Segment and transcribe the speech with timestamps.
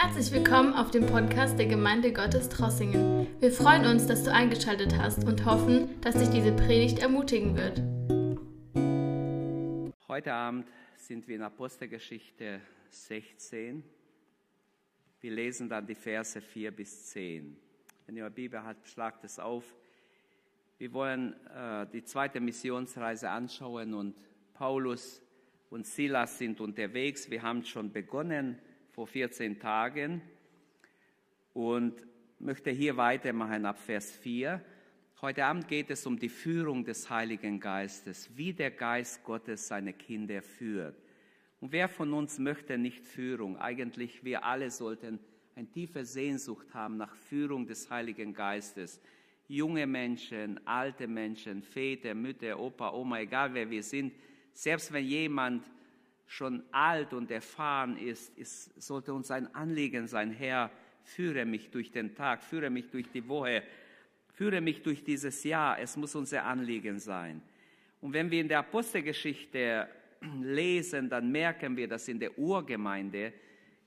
[0.00, 3.26] Herzlich willkommen auf dem Podcast der Gemeinde Gottes Trossingen.
[3.40, 7.82] Wir freuen uns, dass du eingeschaltet hast und hoffen, dass dich diese Predigt ermutigen wird.
[10.06, 13.82] Heute Abend sind wir in Apostelgeschichte 16.
[15.20, 17.56] Wir lesen dann die Verse 4 bis 10.
[18.06, 19.64] Wenn ihr eine Bibel habt, schlagt es auf.
[20.78, 24.14] Wir wollen äh, die zweite Missionsreise anschauen und
[24.54, 25.20] Paulus
[25.70, 27.28] und Silas sind unterwegs.
[27.32, 28.60] Wir haben schon begonnen
[28.98, 30.20] vor 14 Tagen
[31.54, 32.04] und
[32.40, 34.60] möchte hier weitermachen ab Vers 4.
[35.22, 39.92] Heute Abend geht es um die Führung des Heiligen Geistes, wie der Geist Gottes seine
[39.92, 41.00] Kinder führt.
[41.60, 43.56] Und wer von uns möchte nicht Führung?
[43.56, 45.20] Eigentlich wir alle sollten
[45.54, 49.00] eine tiefe Sehnsucht haben nach Führung des Heiligen Geistes.
[49.46, 54.12] Junge Menschen, alte Menschen, Väter, Mütter, Opa, Oma, egal wer wir sind,
[54.52, 55.70] selbst wenn jemand
[56.28, 60.70] schon alt und erfahren ist, ist, sollte uns ein Anliegen sein, Herr,
[61.02, 63.62] führe mich durch den Tag, führe mich durch die Woche,
[64.34, 65.80] führe mich durch dieses Jahr.
[65.80, 67.40] Es muss unser Anliegen sein.
[68.02, 69.88] Und wenn wir in der Apostelgeschichte
[70.42, 73.32] lesen, dann merken wir, dass in der Urgemeinde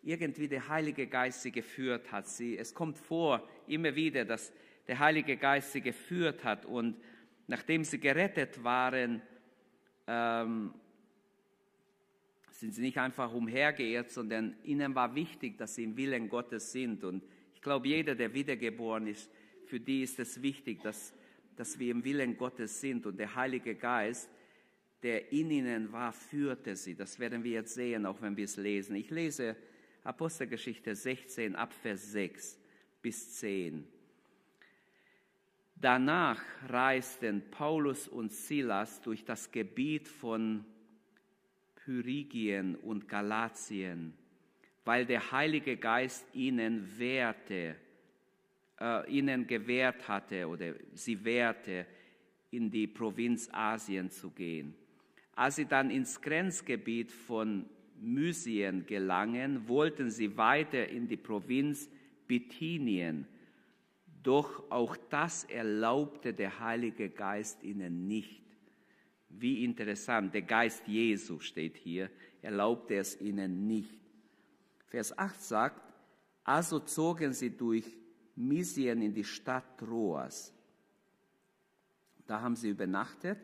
[0.01, 2.27] irgendwie der Heilige Geist sie geführt hat.
[2.27, 4.51] Sie, es kommt vor immer wieder, dass
[4.87, 6.97] der Heilige Geist sie geführt hat und
[7.45, 9.21] nachdem sie gerettet waren,
[10.07, 10.73] ähm,
[12.51, 17.03] sind sie nicht einfach umhergeirrt, sondern ihnen war wichtig, dass sie im Willen Gottes sind.
[17.03, 17.23] Und
[17.55, 19.29] ich glaube, jeder, der wiedergeboren ist,
[19.65, 21.13] für die ist es wichtig, dass,
[21.55, 23.05] dass wir im Willen Gottes sind.
[23.05, 24.29] Und der Heilige Geist,
[25.01, 26.95] der in ihnen war, führte sie.
[26.95, 28.95] Das werden wir jetzt sehen, auch wenn wir es lesen.
[28.95, 29.55] Ich lese
[30.03, 32.59] Apostelgeschichte 16 ab Vers 6
[33.01, 33.87] bis 10.
[35.75, 40.63] Danach reisten Paulus und Silas durch das Gebiet von
[41.91, 44.13] Pyrigien und Galatien,
[44.85, 47.75] weil der Heilige Geist ihnen wehrte,
[48.79, 51.85] äh, ihnen gewährt hatte oder sie wehrte,
[52.49, 54.73] in die Provinz Asien zu gehen.
[55.35, 57.65] Als sie dann ins Grenzgebiet von
[57.99, 61.89] Mysien gelangen, wollten sie weiter in die Provinz
[62.25, 63.27] Bithynien.
[64.23, 68.40] Doch auch das erlaubte der Heilige Geist ihnen nicht.
[69.37, 72.09] Wie interessant, der Geist Jesu steht hier,
[72.41, 73.99] erlaubte es ihnen nicht.
[74.87, 75.93] Vers 8 sagt,
[76.43, 77.85] also zogen sie durch
[78.35, 80.53] Misien in die Stadt Troas.
[82.27, 83.39] Da haben sie übernachtet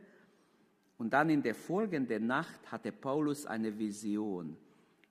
[0.98, 4.58] und dann in der folgenden Nacht hatte Paulus eine Vision.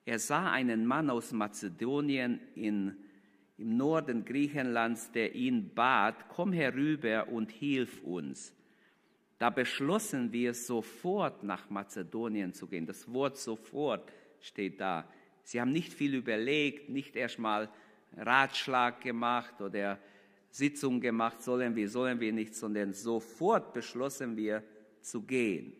[0.05, 2.95] Er sah einen Mann aus Mazedonien in,
[3.57, 8.53] im Norden Griechenlands, der ihn bat, komm herüber und hilf uns.
[9.37, 12.85] Da beschlossen wir sofort nach Mazedonien zu gehen.
[12.85, 14.11] Das Wort sofort
[14.41, 15.07] steht da.
[15.43, 17.69] Sie haben nicht viel überlegt, nicht erstmal
[18.15, 19.99] Ratschlag gemacht oder
[20.49, 24.63] Sitzung gemacht, sollen wir, sollen wir nicht, sondern sofort beschlossen wir
[25.01, 25.73] zu gehen.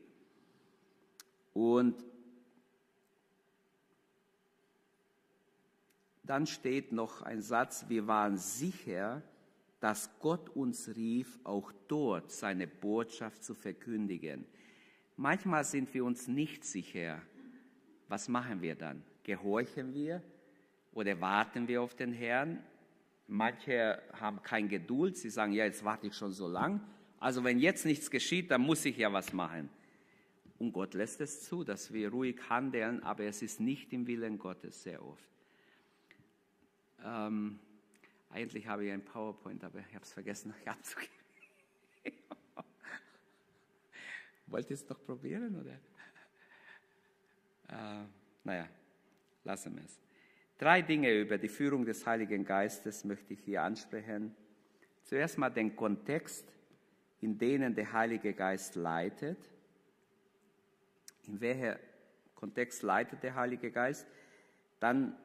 [1.54, 2.06] Und
[6.24, 9.24] dann steht noch ein Satz, wir waren sicher,
[9.80, 14.46] dass Gott uns rief, auch dort seine Botschaft zu verkündigen.
[15.16, 17.22] Manchmal sind wir uns nicht sicher.
[18.08, 19.04] Was machen wir dann?
[19.24, 20.22] Gehorchen wir
[20.94, 22.64] oder warten wir auf den Herrn?
[23.28, 26.82] Manche haben kein Geduld, sie sagen, ja, jetzt warte ich schon so lang.
[27.20, 29.70] Also wenn jetzt nichts geschieht, dann muss ich ja was machen.
[30.60, 34.40] Und Gott lässt es zu, dass wir ruhig handeln, aber es ist nicht im Willen
[34.40, 35.30] Gottes sehr oft.
[37.04, 37.60] Ähm,
[38.30, 41.14] eigentlich habe ich ein PowerPoint, aber ich habe es vergessen, abzugeben.
[44.48, 45.80] Wollt ihr es doch probieren, oder?
[47.70, 48.06] Äh,
[48.44, 48.68] naja,
[49.44, 50.00] lassen wir es.
[50.58, 54.36] Drei Dinge über die Führung des Heiligen Geistes möchte ich hier ansprechen.
[55.04, 56.52] Zuerst mal den Kontext,
[57.22, 59.38] in denen der Heilige Geist leitet.
[61.28, 61.80] In welcher
[62.36, 64.08] Kontext leitet der Heilige Geist?
[64.80, 65.18] Dann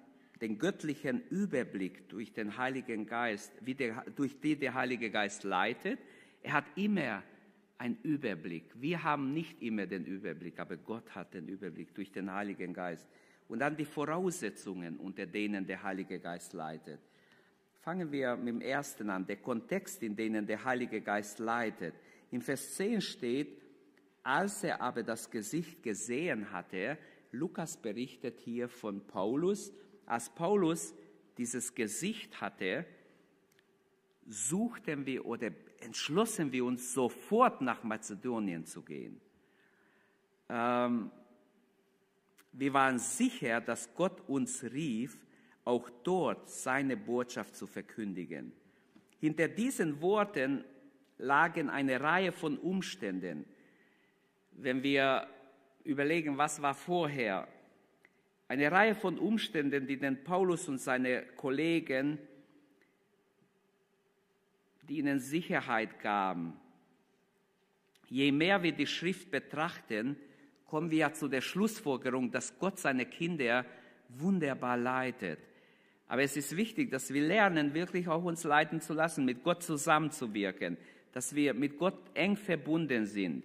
[0.42, 6.00] den göttlichen Überblick durch den Heiligen Geist, wie der, durch die der Heilige Geist leitet.
[6.42, 7.22] Er hat immer
[7.78, 8.64] einen Überblick.
[8.74, 13.06] Wir haben nicht immer den Überblick, aber Gott hat den Überblick durch den Heiligen Geist.
[13.48, 16.98] Und dann die Voraussetzungen, unter denen der Heilige Geist leitet.
[17.80, 21.94] Fangen wir mit dem ersten an, der Kontext, in dem der Heilige Geist leitet.
[22.32, 23.62] Im Vers 10 steht,
[24.24, 26.98] als er aber das Gesicht gesehen hatte,
[27.30, 29.72] Lukas berichtet hier von Paulus,
[30.12, 30.94] als Paulus
[31.38, 32.84] dieses Gesicht hatte,
[34.26, 35.50] suchten wir oder
[35.80, 39.20] entschlossen wir uns sofort nach Mazedonien zu gehen.
[40.50, 41.10] Ähm,
[42.52, 45.16] wir waren sicher, dass Gott uns rief,
[45.64, 48.52] auch dort seine Botschaft zu verkündigen.
[49.18, 50.62] Hinter diesen Worten
[51.16, 53.46] lagen eine Reihe von Umständen.
[54.50, 55.26] Wenn wir
[55.84, 57.48] überlegen, was war vorher,
[58.52, 62.18] eine Reihe von Umständen, die den Paulus und seine Kollegen,
[64.86, 66.52] die ihnen Sicherheit gaben.
[68.10, 70.16] Je mehr wir die Schrift betrachten,
[70.66, 73.64] kommen wir ja zu der Schlussfolgerung, dass Gott seine Kinder
[74.10, 75.38] wunderbar leitet.
[76.06, 79.62] Aber es ist wichtig, dass wir lernen, wirklich auch uns leiten zu lassen, mit Gott
[79.62, 80.76] zusammenzuwirken,
[81.12, 83.44] dass wir mit Gott eng verbunden sind.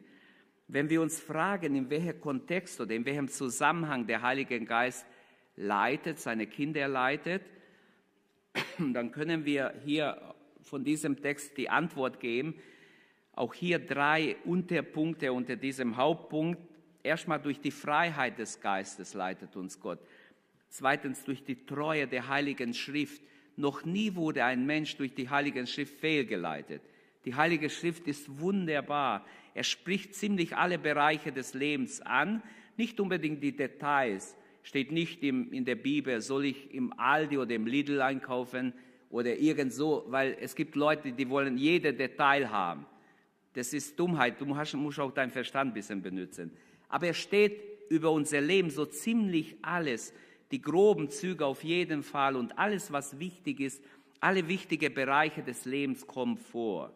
[0.69, 5.06] Wenn wir uns fragen, in welchem Kontext oder in welchem Zusammenhang der Heilige Geist
[5.56, 7.42] leitet, seine Kinder leitet,
[8.78, 10.22] dann können wir hier
[10.62, 12.56] von diesem Text die Antwort geben.
[13.31, 16.60] Auch hier drei Unterpunkte unter diesem Hauptpunkt.
[17.02, 20.00] Erstmal durch die Freiheit des Geistes leitet uns Gott.
[20.68, 23.22] Zweitens durch die Treue der Heiligen Schrift.
[23.56, 26.81] Noch nie wurde ein Mensch durch die Heilige Schrift fehlgeleitet.
[27.24, 29.25] Die Heilige Schrift ist wunderbar.
[29.57, 32.44] Er spricht ziemlich alle Bereiche des Lebens an,
[32.77, 34.38] nicht unbedingt die Details.
[34.62, 38.71] Steht nicht im, in der Bibel, soll ich im Aldi oder im Lidl einkaufen
[39.09, 42.86] oder irgend so, weil es gibt Leute, die wollen jede Detail haben.
[43.54, 44.39] Das ist Dummheit.
[44.39, 46.51] Du musst, auch deinen Verstand ein bisschen benutzen.
[46.88, 50.13] Aber er steht über unser Leben so ziemlich alles
[50.51, 53.83] die groben Züge auf jeden Fall und alles, was wichtig ist,
[54.19, 56.94] alle wichtigen Bereiche des Lebens kommen vor.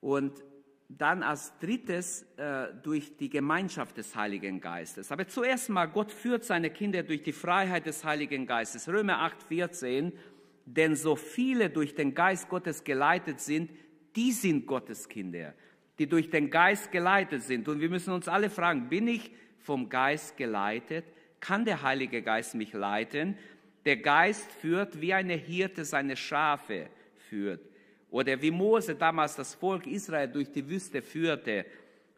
[0.00, 0.32] Und
[0.98, 5.12] dann als drittes äh, durch die Gemeinschaft des Heiligen Geistes.
[5.12, 8.88] Aber zuerst mal, Gott führt seine Kinder durch die Freiheit des Heiligen Geistes.
[8.88, 10.12] Römer 8, 14,
[10.66, 13.70] denn so viele durch den Geist Gottes geleitet sind,
[14.16, 15.54] die sind Gottes Kinder,
[15.98, 17.68] die durch den Geist geleitet sind.
[17.68, 21.04] Und wir müssen uns alle fragen, bin ich vom Geist geleitet?
[21.40, 23.36] kann der Heilige Geist mich leiten.
[23.84, 27.66] Der Geist führt, wie eine Hirte seine Schafe führt.
[28.10, 31.64] Oder wie Mose damals das Volk Israel durch die Wüste führte.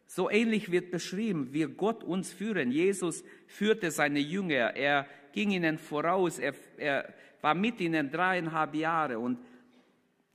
[0.07, 2.71] So ähnlich wird beschrieben, wie Gott uns führen.
[2.71, 4.75] Jesus führte seine Jünger.
[4.75, 6.39] Er ging ihnen voraus.
[6.39, 9.19] Er, er war mit ihnen dreieinhalb Jahre.
[9.19, 9.37] Und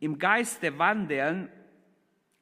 [0.01, 1.49] im Geiste wandeln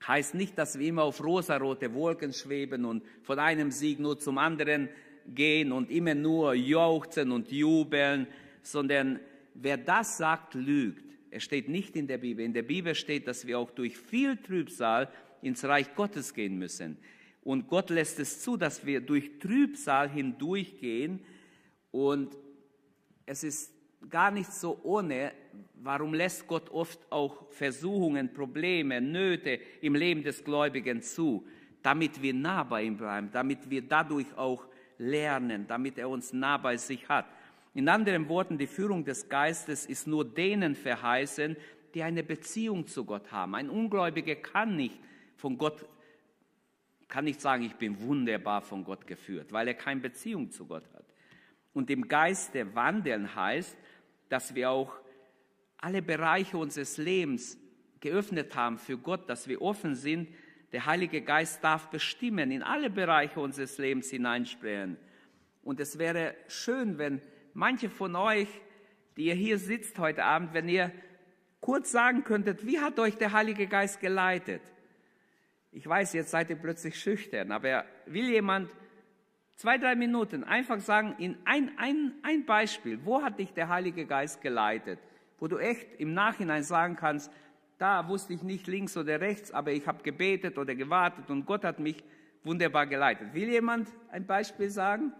[0.07, 4.39] heißt nicht, dass wir immer auf rosarote Wolken schweben und von einem Sieg nur zum
[4.39, 4.89] anderen
[5.27, 8.27] gehen und immer nur jauchzen und jubeln,
[8.63, 9.21] sondern
[9.55, 11.06] wer das sagt, lügt.
[11.37, 12.43] Es steht nicht in der Bibel.
[12.43, 15.11] In der Bibel steht, dass wir auch durch viel Trübsal
[15.43, 16.97] ins Reich Gottes gehen müssen.
[17.43, 21.21] Und Gott lässt es zu, dass wir durch Trübsal hindurchgehen.
[21.91, 22.35] Und
[23.27, 23.71] es ist
[24.09, 25.33] gar nicht so ohne,
[25.75, 31.47] warum lässt Gott oft auch Versuchungen, Probleme, Nöte im Leben des Gläubigen zu,
[31.83, 34.67] damit wir nah bei ihm bleiben, damit wir dadurch auch
[34.97, 37.27] lernen, damit er uns nah bei sich hat.
[37.77, 41.59] In anderen Worten, die Führung des Geistes ist nur denen verheißen,
[41.93, 43.55] die eine Beziehung zu Gott haben.
[43.55, 44.99] Ein Ungläubiger kann nicht
[45.37, 45.85] von Gott,
[47.07, 50.85] kann nicht sagen, ich bin wunderbar von Gott geführt, weil er keine Beziehung zu Gott
[50.95, 51.05] hat.
[51.75, 53.77] Und im Geiste wandeln heißt,
[54.31, 54.95] dass wir auch
[55.77, 57.59] alle Bereiche unseres Lebens
[58.01, 60.31] geöffnet haben für Gott, dass wir offen sind
[60.73, 64.97] der Heilige Geist darf bestimmen, in alle Bereiche unseres Lebens hineinsprechen.
[65.63, 67.21] Und es wäre schön, wenn
[67.57, 68.49] manche von euch,
[69.17, 70.93] die ihr hier sitzt heute Abend, wenn ihr
[71.61, 74.61] kurz sagen könntet, wie hat euch der Heilige Geist geleitet?
[75.73, 78.71] Ich weiß, jetzt seid ihr plötzlich schüchtern, aber will jemand
[79.57, 84.05] zwei, drei Minuten einfach sagen, in ein, ein, ein Beispiel, wo hat dich der Heilige
[84.05, 84.99] Geist geleitet?
[85.39, 87.33] Wo du echt im Nachhinein sagen kannst,
[87.79, 91.65] da wusste ich nicht links oder rechts, aber ich habe gebetet oder gewartet und Gott
[91.65, 92.05] hat mich
[92.45, 93.33] wunderbar geleitet.
[93.33, 95.13] Will jemand ein Beispiel sagen?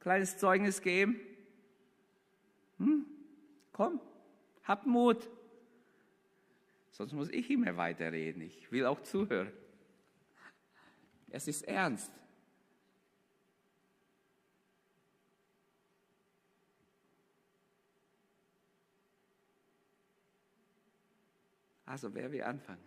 [0.00, 1.20] Kleines Zeugnis geben?
[2.82, 3.06] Hm?
[3.72, 4.00] Komm,
[4.64, 5.28] hab Mut.
[6.90, 8.42] Sonst muss ich immer weiterreden.
[8.42, 9.52] Ich will auch zuhören.
[11.30, 12.12] Es ist ernst.
[21.86, 22.82] Also wer will anfangen?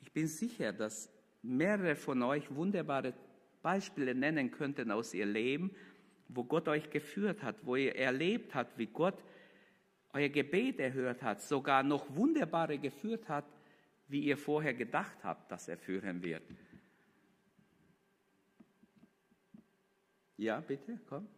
[0.00, 1.08] Ich bin sicher, dass
[1.42, 3.14] mehrere von euch wunderbare
[3.62, 5.74] Beispiele nennen könnten aus ihr Leben,
[6.34, 9.22] wo Gott euch geführt hat, wo ihr erlebt habt, wie Gott
[10.12, 13.44] euer Gebet erhört hat, sogar noch wunderbare geführt hat,
[14.08, 16.42] wie ihr vorher gedacht habt, dass er führen wird.
[20.36, 21.28] Ja, bitte, komm.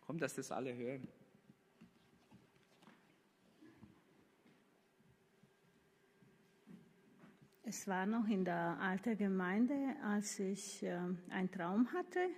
[0.00, 1.06] Komm, dass das alle hören.
[7.64, 12.30] Es war noch in der alten Gemeinde, als ich äh, einen Traum hatte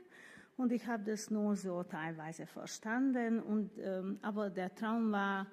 [0.60, 3.40] Und ich habe das nur so teilweise verstanden.
[3.40, 5.46] Und, ähm, aber der Traum war,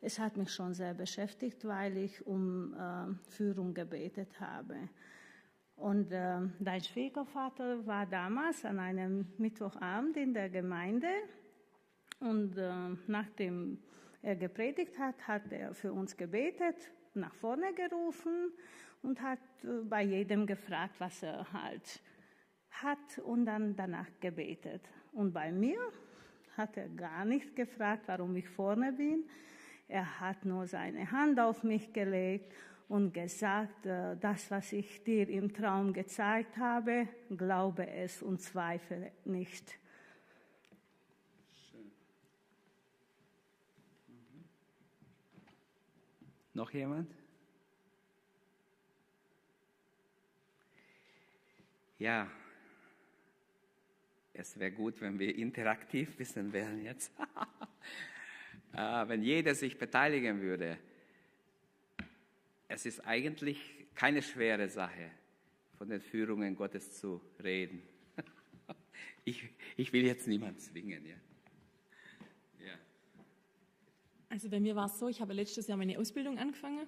[0.00, 4.74] es hat mich schon sehr beschäftigt, weil ich um äh, Führung gebetet habe.
[5.76, 11.12] Und äh, dein Schwiegervater war damals an einem Mittwochabend in der Gemeinde.
[12.18, 12.72] Und äh,
[13.06, 13.78] nachdem
[14.20, 18.50] er gepredigt hat, hat er für uns gebetet, nach vorne gerufen
[19.02, 22.02] und hat äh, bei jedem gefragt, was er halt
[22.82, 24.82] hat und dann danach gebetet.
[25.12, 25.78] Und bei mir
[26.56, 29.24] hat er gar nicht gefragt, warum ich vorne bin.
[29.88, 32.52] Er hat nur seine Hand auf mich gelegt
[32.88, 39.12] und gesagt, äh, das, was ich dir im Traum gezeigt habe, glaube es und zweifle
[39.24, 39.78] nicht.
[44.08, 44.44] Mhm.
[46.54, 47.10] Noch jemand?
[51.98, 52.28] Ja,
[54.40, 57.12] es wäre gut, wenn wir interaktiv wissen wären jetzt.
[58.72, 58.76] Äh,
[59.08, 60.78] wenn jeder sich beteiligen würde.
[62.68, 63.60] Es ist eigentlich
[63.94, 65.10] keine schwere Sache,
[65.76, 67.82] von den Führungen Gottes zu reden.
[69.26, 71.04] Ich, ich will jetzt niemanden zwingen.
[71.04, 71.14] Ja.
[74.30, 76.86] Also bei mir war es so, ich habe letztes Jahr meine Ausbildung angefangen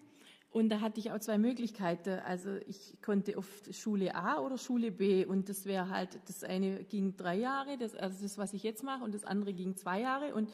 [0.52, 2.20] und da hatte ich auch zwei Möglichkeiten.
[2.26, 6.84] Also ich konnte auf Schule A oder Schule B und das wäre halt, das eine
[6.84, 10.02] ging drei Jahre, das, also das, was ich jetzt mache, und das andere ging zwei
[10.02, 10.34] Jahre.
[10.34, 10.50] Und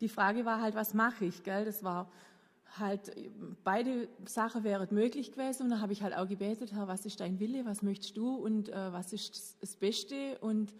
[0.00, 1.44] die Frage war halt, was mache ich?
[1.44, 1.64] Gell?
[1.64, 2.10] Das war
[2.76, 3.12] halt,
[3.62, 5.64] beide Sachen wären möglich gewesen.
[5.64, 8.34] Und da habe ich halt auch gebetet, Herr, was ist dein Wille, was möchtest du
[8.34, 10.38] und äh, was ist das Beste?
[10.40, 10.74] Und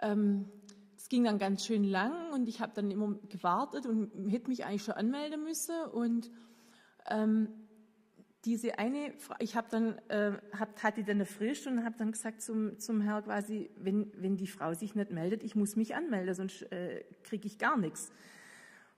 [0.00, 0.44] ähm,
[0.96, 4.64] es ging dann ganz schön lang und ich habe dann immer gewartet und hätte mich
[4.64, 5.74] eigentlich schon anmelden müssen.
[5.92, 6.30] Und
[7.10, 7.48] ähm,
[8.44, 12.42] diese eine, ich habe dann, äh, hab, hatte dann eine Frist und habe dann gesagt
[12.42, 16.34] zum, zum Herr quasi, wenn, wenn die Frau sich nicht meldet, ich muss mich anmelden,
[16.34, 18.12] sonst äh, kriege ich gar nichts.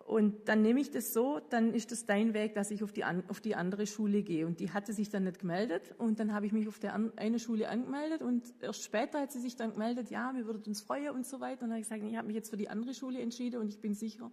[0.06, 3.04] Und dann nehme ich das so, dann ist das dein Weg, dass ich auf die,
[3.04, 4.46] auf die andere Schule gehe.
[4.46, 7.40] Und die hatte sich dann nicht gemeldet und dann habe ich mich auf der eine
[7.40, 11.10] Schule angemeldet und erst später hat sie sich dann gemeldet, ja, wir würden uns freuen
[11.10, 11.64] und so weiter.
[11.64, 13.68] Und dann habe ich gesagt, ich habe mich jetzt für die andere Schule entschieden und
[13.68, 14.30] ich bin sicher,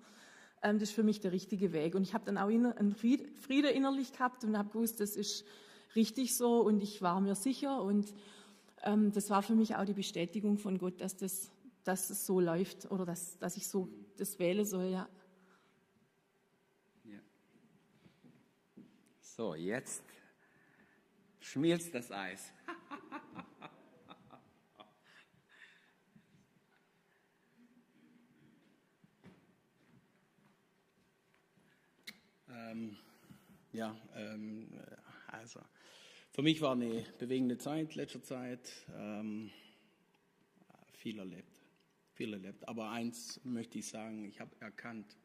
[0.63, 1.93] ähm, das ist für mich der richtige Weg.
[1.93, 5.45] Und ich habe dann auch einen Friede innerlich gehabt und habe gewusst, das ist
[5.95, 8.13] richtig so und ich war mir sicher und
[8.83, 11.51] ähm, das war für mich auch die Bestätigung von Gott, dass das,
[11.83, 15.09] dass es so läuft oder dass, dass ich so das wähle soll, ja.
[17.03, 17.19] ja.
[19.21, 20.03] So, jetzt
[21.39, 22.51] schmilzt das Eis.
[32.71, 32.97] Ähm,
[33.71, 34.67] ja, ähm,
[35.27, 35.59] also
[36.31, 39.51] für mich war eine bewegende Zeit, letzter Zeit, ähm,
[40.93, 41.59] viel erlebt,
[42.13, 42.67] viel erlebt.
[42.67, 45.17] Aber eins möchte ich sagen, ich habe erkannt,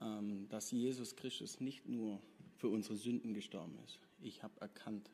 [0.00, 2.20] ähm, dass Jesus Christus nicht nur
[2.56, 3.98] für unsere Sünden gestorben ist.
[4.20, 5.10] Ich habe erkannt,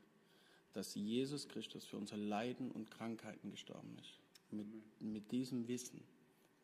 [0.72, 4.18] dass Jesus Christus für unsere Leiden und Krankheiten gestorben ist.
[4.50, 4.66] Mit,
[5.00, 6.02] mit diesem Wissen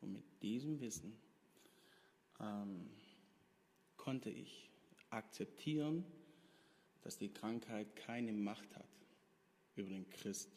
[0.01, 1.13] und mit diesem Wissen
[2.39, 2.89] ähm,
[3.99, 4.69] konnte ich
[5.11, 6.03] akzeptieren,
[7.01, 8.89] dass die Krankheit keine Macht hat
[9.75, 10.49] über den Christ.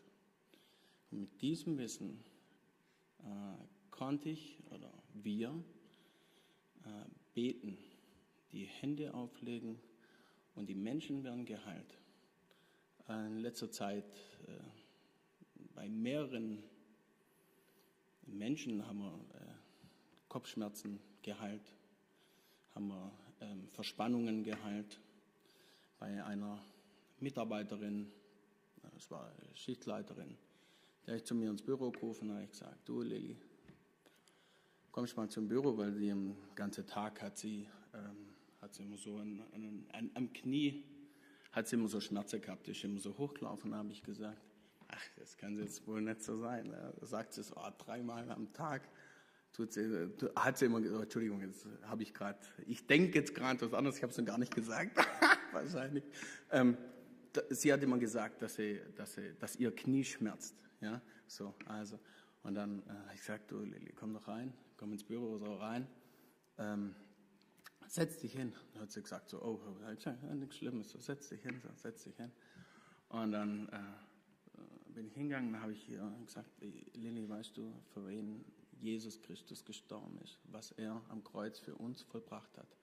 [1.11, 2.25] Und mit diesem Wissen
[3.18, 3.25] äh,
[3.90, 5.62] konnte ich oder wir
[6.84, 6.88] äh,
[7.34, 7.76] beten,
[8.52, 9.78] die Hände auflegen
[10.54, 11.99] und die Menschen werden geheilt.
[13.08, 14.04] Äh, in letzter Zeit
[14.46, 14.62] äh,
[15.75, 16.62] bei mehreren
[18.26, 19.52] Menschen haben wir äh,
[20.28, 21.75] Kopfschmerzen geheilt,
[22.75, 23.12] haben wir
[23.72, 25.00] Verspannungen geheilt.
[25.99, 26.58] Bei einer
[27.20, 28.11] Mitarbeiterin,
[28.94, 30.37] das war Schichtleiterin,
[31.06, 33.37] der ich zu mir ins Büro gerufen habe, ich gesagt, du Lilly,
[34.90, 38.28] kommst mal zum Büro, weil sie den ganzen Tag hat sie, ähm,
[38.61, 40.84] hat sie immer so an, an, an, am Knie,
[41.52, 44.40] hat sie immer so Schmerzen gehabt, ist immer so hochgelaufen, habe ich gesagt,
[44.88, 46.70] ach, das kann jetzt wohl nicht so sein.
[46.70, 48.88] Da sagt sie so, oh, dreimal am Tag
[49.52, 53.61] tut sie, hat sie immer gesagt, Entschuldigung, jetzt habe ich gerade, ich denke jetzt gerade
[53.61, 54.97] was anderes, ich habe es noch gar nicht gesagt,
[55.52, 56.04] wahrscheinlich.
[56.50, 56.76] Ähm,
[57.50, 60.56] sie hat immer gesagt, dass, sie, dass, sie, dass ihr Knie schmerzt.
[60.80, 61.99] Ja, so, also.
[62.42, 65.54] Und dann äh, habe ich gesagt, du Lili, komm doch rein, komm ins Büro so
[65.54, 65.87] rein,
[66.59, 66.94] ähm,
[67.87, 68.52] setz dich hin.
[68.73, 72.04] Dann hat sie gesagt, so, oh, ja, nichts Schlimmes, so, setz dich hin, so, setz
[72.04, 72.32] dich hin.
[73.11, 76.50] Und dann äh, bin ich hingegangen, habe ich ihr gesagt,
[76.94, 78.44] Lili, weißt du, für wen
[78.82, 82.76] Jesus Christus gestorben ist, was er am Kreuz für uns vollbracht hat.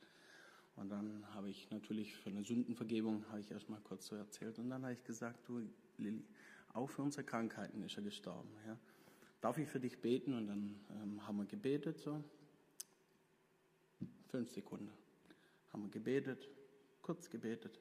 [0.76, 4.58] Und dann habe ich natürlich für eine Sündenvergebung, habe ich erstmal kurz so erzählt.
[4.60, 5.62] Und dann habe ich gesagt, du
[5.98, 6.24] Lilly,
[6.74, 8.50] auch für unsere Krankheiten ist er gestorben.
[8.66, 8.78] Ja?
[9.42, 10.34] darf ich für dich beten?
[10.34, 12.24] Und dann ähm, haben wir gebetet, so
[14.28, 14.92] fünf Sekunden.
[15.74, 16.48] Haben wir gebetet,
[17.02, 17.80] kurz gebetet.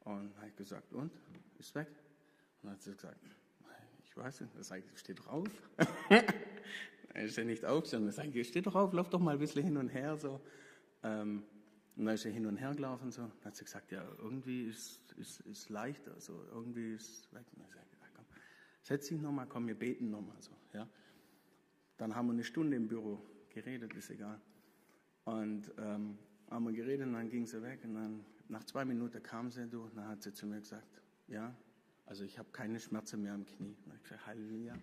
[0.00, 1.12] Und habe ich gesagt, und?
[1.58, 1.88] Ist weg?
[1.88, 3.20] Und dann hat sie gesagt,
[4.04, 5.48] ich weiß nicht, das steht drauf.
[7.14, 8.08] er ist ja nicht aufgestanden.
[8.08, 10.16] Das sage steht drauf, lauf doch mal ein bisschen hin und her.
[10.16, 10.40] So.
[11.02, 11.44] Ähm,
[11.96, 13.10] und dann ist er hin und her gelaufen.
[13.12, 13.22] So.
[13.22, 16.20] Dann hat sie gesagt, ja, irgendwie ist, ist, ist leichter.
[16.20, 16.44] So.
[16.52, 17.46] Irgendwie ist weg.
[17.52, 18.24] Und dann sage ich, komm,
[18.82, 20.36] setz dich nochmal, komm, wir beten nochmal.
[20.40, 20.88] So, ja.
[21.96, 24.40] Dann haben wir eine Stunde im Büro geredet, ist egal.
[25.24, 26.18] Und ähm,
[26.50, 27.84] haben wir geredet und dann ging sie weg.
[27.84, 31.00] Und dann nach zwei Minuten kam sie durch und dann hat sie zu mir gesagt,
[31.28, 31.56] ja,
[32.06, 33.76] also ich habe keine Schmerzen mehr am Knie.
[33.86, 34.74] Und ich gesagt, Halleluja.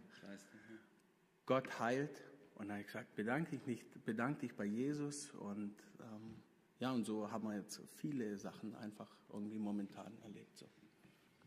[1.52, 2.24] Gott heilt.
[2.56, 5.32] Und dann habe ich gesagt, bedanke, ich mich, bedanke dich bei Jesus.
[5.32, 6.36] Und ähm,
[6.80, 10.58] ja, und so haben wir jetzt viele Sachen einfach irgendwie momentan erlebt.
[10.58, 10.66] So.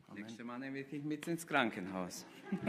[0.09, 0.25] Amen.
[0.25, 2.27] Nächste Mal nehme ich dich mit ins Krankenhaus.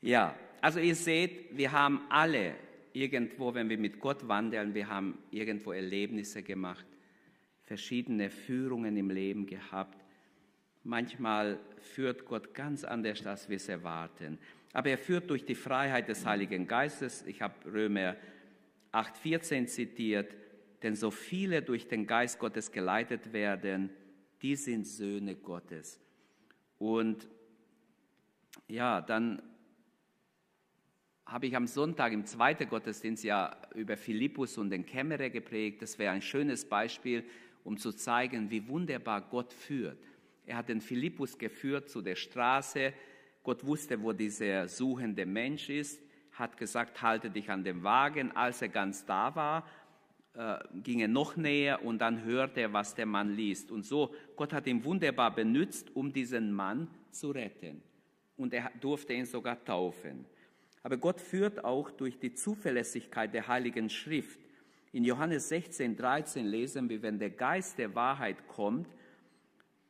[0.00, 2.56] ja, also ihr seht, wir haben alle
[2.94, 6.84] irgendwo, wenn wir mit Gott wandeln, wir haben irgendwo Erlebnisse gemacht,
[7.62, 10.01] verschiedene Führungen im Leben gehabt.
[10.84, 14.38] Manchmal führt Gott ganz anders, als wir es erwarten.
[14.72, 17.24] Aber er führt durch die Freiheit des Heiligen Geistes.
[17.26, 18.16] Ich habe Römer
[18.92, 20.34] 8,14 zitiert.
[20.82, 23.90] Denn so viele durch den Geist Gottes geleitet werden,
[24.42, 26.00] die sind Söhne Gottes.
[26.78, 27.28] Und
[28.66, 29.40] ja, dann
[31.24, 35.80] habe ich am Sonntag im zweiten Gottesdienst ja über Philippus und den Kämmerer geprägt.
[35.80, 37.24] Das wäre ein schönes Beispiel,
[37.64, 39.98] um zu zeigen, wie wunderbar Gott führt.
[40.46, 42.92] Er hat den Philippus geführt zu der Straße.
[43.42, 46.00] Gott wusste, wo dieser suchende Mensch ist,
[46.32, 48.32] hat gesagt, halte dich an dem Wagen.
[48.32, 49.66] Als er ganz da war,
[50.34, 53.70] äh, ging er noch näher und dann hörte er, was der Mann liest.
[53.70, 57.82] Und so, Gott hat ihn wunderbar benutzt, um diesen Mann zu retten.
[58.36, 60.24] Und er durfte ihn sogar taufen.
[60.82, 64.40] Aber Gott führt auch durch die Zuverlässigkeit der Heiligen Schrift.
[64.90, 68.88] In Johannes 16, 13 lesen wir, wenn der Geist der Wahrheit kommt,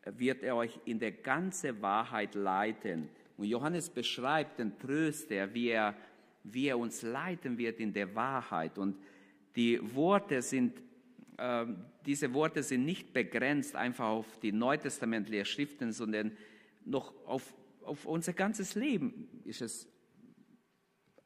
[0.04, 3.08] wird er euch in der ganze Wahrheit leiten.
[3.36, 5.94] Und Johannes beschreibt den Tröster, wie er,
[6.44, 8.78] wie er uns leiten wird in der Wahrheit.
[8.78, 8.96] Und
[9.56, 10.80] die Worte sind,
[11.36, 11.66] äh,
[12.04, 16.36] diese Worte sind nicht begrenzt einfach auf die neutestamentlichen Schriften, sondern
[16.84, 19.88] noch auf, auf unser ganzes Leben ist es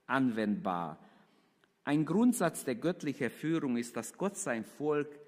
[0.07, 0.99] anwendbar.
[1.85, 5.19] Ein Grundsatz der göttlichen Führung ist, dass Gott sein Volk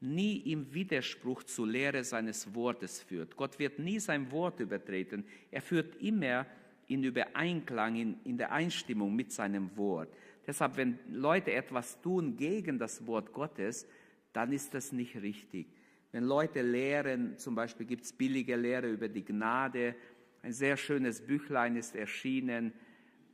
[0.00, 3.36] nie im Widerspruch zur Lehre seines Wortes führt.
[3.36, 5.24] Gott wird nie sein Wort übertreten.
[5.50, 6.46] Er führt immer
[6.86, 10.12] in Übereinklang, in, in der Einstimmung mit seinem Wort.
[10.46, 13.86] Deshalb, wenn Leute etwas tun gegen das Wort Gottes,
[14.32, 15.68] dann ist das nicht richtig.
[16.12, 19.94] Wenn Leute lehren, zum Beispiel gibt es billige Lehre über die Gnade,
[20.42, 22.72] ein sehr schönes Büchlein ist erschienen,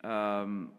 [0.02, 0.72] ähm,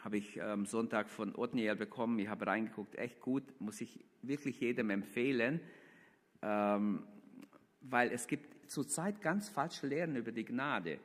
[0.00, 2.18] habe ich am Sonntag von Otniel bekommen.
[2.18, 5.60] Ich habe reingeguckt, echt gut, muss ich wirklich jedem empfehlen,
[6.42, 7.02] ähm,
[7.80, 10.98] weil es gibt zurzeit ganz falsche Lehren über die Gnade.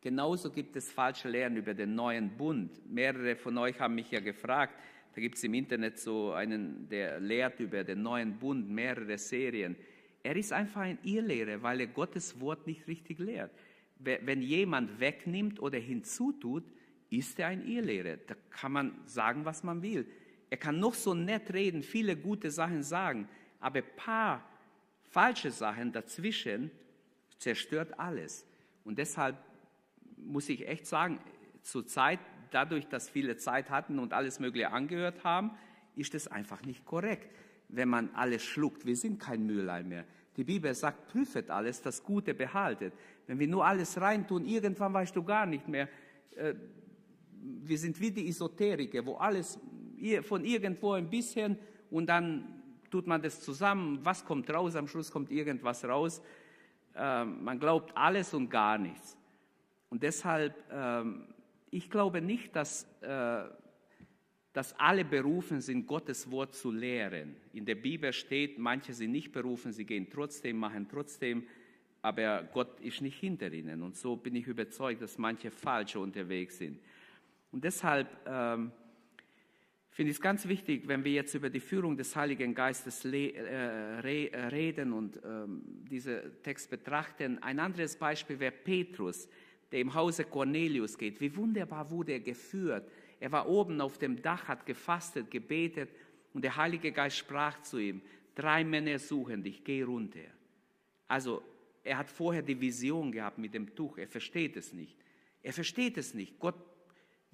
[0.00, 2.70] Genauso gibt es falsche Lehren über den neuen Bund.
[2.90, 4.74] Mehrere von euch haben mich ja gefragt,
[5.14, 9.76] da gibt es im Internet so einen, der lehrt über den neuen Bund, mehrere Serien.
[10.22, 13.52] Er ist einfach ein Irrlehrer, weil er Gottes Wort nicht richtig lehrt.
[13.98, 16.64] Wenn jemand wegnimmt oder hinzutut,
[17.10, 18.16] ist er ein Irrlehrer.
[18.26, 20.06] Da kann man sagen, was man will.
[20.50, 23.28] Er kann noch so nett reden, viele gute Sachen sagen,
[23.60, 24.48] aber ein paar
[25.02, 26.70] falsche Sachen dazwischen
[27.38, 28.46] zerstört alles.
[28.84, 29.36] Und deshalb
[30.16, 31.18] muss ich echt sagen,
[31.62, 35.52] zur Zeit, dadurch, dass viele Zeit hatten und alles Mögliche angehört haben,
[35.96, 37.34] ist es einfach nicht korrekt,
[37.68, 38.84] wenn man alles schluckt.
[38.86, 40.04] Wir sind kein Mülleim mehr.
[40.36, 42.92] Die Bibel sagt, prüfet alles, das Gute behaltet.
[43.26, 45.88] Wenn wir nur alles reintun, irgendwann weißt du gar nicht mehr,
[46.36, 46.54] äh,
[47.40, 49.58] wir sind wie die Esoteriker, wo alles
[50.22, 51.58] von irgendwo ein bisschen
[51.90, 56.22] und dann tut man das zusammen, was kommt raus, am Schluss kommt irgendwas raus.
[56.94, 59.16] Ähm, man glaubt alles und gar nichts.
[59.90, 61.26] Und deshalb, ähm,
[61.70, 63.44] ich glaube nicht, dass, äh,
[64.52, 67.34] dass alle berufen sind, Gottes Wort zu lehren.
[67.52, 71.44] In der Bibel steht, manche sind nicht berufen, sie gehen trotzdem, machen trotzdem,
[72.02, 73.82] aber Gott ist nicht hinter ihnen.
[73.82, 76.78] Und so bin ich überzeugt, dass manche falsch unterwegs sind.
[77.50, 78.70] Und deshalb ähm,
[79.94, 83.38] finde ich es ganz wichtig, wenn wir jetzt über die Führung des Heiligen Geistes äh,
[84.48, 87.40] reden und ähm, diesen Text betrachten.
[87.40, 89.28] Ein anderes Beispiel wäre Petrus,
[89.70, 91.20] der im Hause Cornelius geht.
[91.20, 92.90] Wie wunderbar wurde er geführt.
[93.20, 95.90] Er war oben auf dem Dach, hat gefastet, gebetet
[96.32, 98.02] und der Heilige Geist sprach zu ihm,
[98.34, 100.26] drei Männer suchen dich, geh runter.
[101.06, 101.40] Also
[101.84, 103.96] er hat vorher die Vision gehabt mit dem Tuch.
[103.98, 104.96] Er versteht es nicht.
[105.40, 106.40] Er versteht es nicht.
[106.40, 106.56] Gott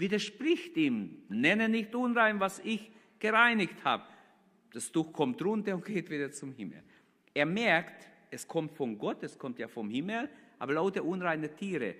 [0.01, 1.23] widerspricht ihm.
[1.29, 4.05] Nenne nicht unrein, was ich gereinigt habe.
[4.73, 6.83] Das Tuch kommt runter und geht wieder zum Himmel.
[7.35, 11.95] Er merkt, es kommt von Gott, es kommt ja vom Himmel, aber lauter unreine Tiere.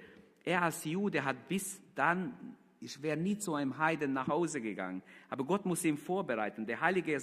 [0.45, 5.03] Er als Jude hat bis dann, ich wäre nie zu einem Heiden nach Hause gegangen,
[5.29, 6.67] aber Gott muss ihn vorbereiten.
[6.67, 7.21] Der Heilige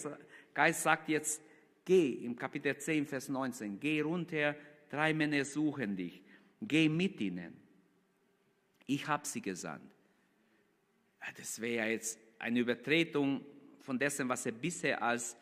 [0.54, 1.42] Geist sagt jetzt,
[1.84, 4.56] geh, im Kapitel 10, Vers 19, geh runter,
[4.90, 6.22] drei Männer suchen dich,
[6.62, 7.58] geh mit ihnen.
[8.86, 9.97] Ich habe sie gesandt.
[11.36, 13.44] Das wäre ja jetzt eine Übertretung
[13.82, 15.38] von dessen, was er bisher als,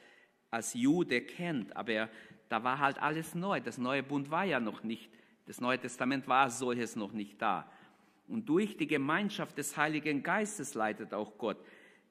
[0.49, 2.09] als Jude kennt, aber
[2.49, 3.59] da war halt alles neu.
[3.59, 5.09] Das neue Bund war ja noch nicht,
[5.45, 7.69] das Neue Testament war solches noch nicht da.
[8.27, 11.57] Und durch die Gemeinschaft des Heiligen Geistes leitet auch Gott.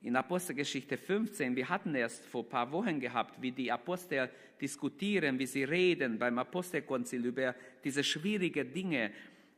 [0.00, 5.38] In Apostelgeschichte 15, wir hatten erst vor ein paar Wochen gehabt, wie die Apostel diskutieren,
[5.38, 9.12] wie sie reden beim Apostelkonzil über diese schwierigen Dinge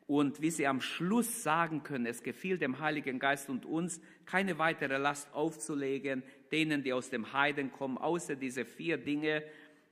[0.06, 4.58] und wie sie am Schluss sagen können, es gefiel dem Heiligen Geist und uns, keine
[4.58, 9.42] weitere Last aufzulegen, denen, die aus dem Heiden kommen, außer diese vier Dinge,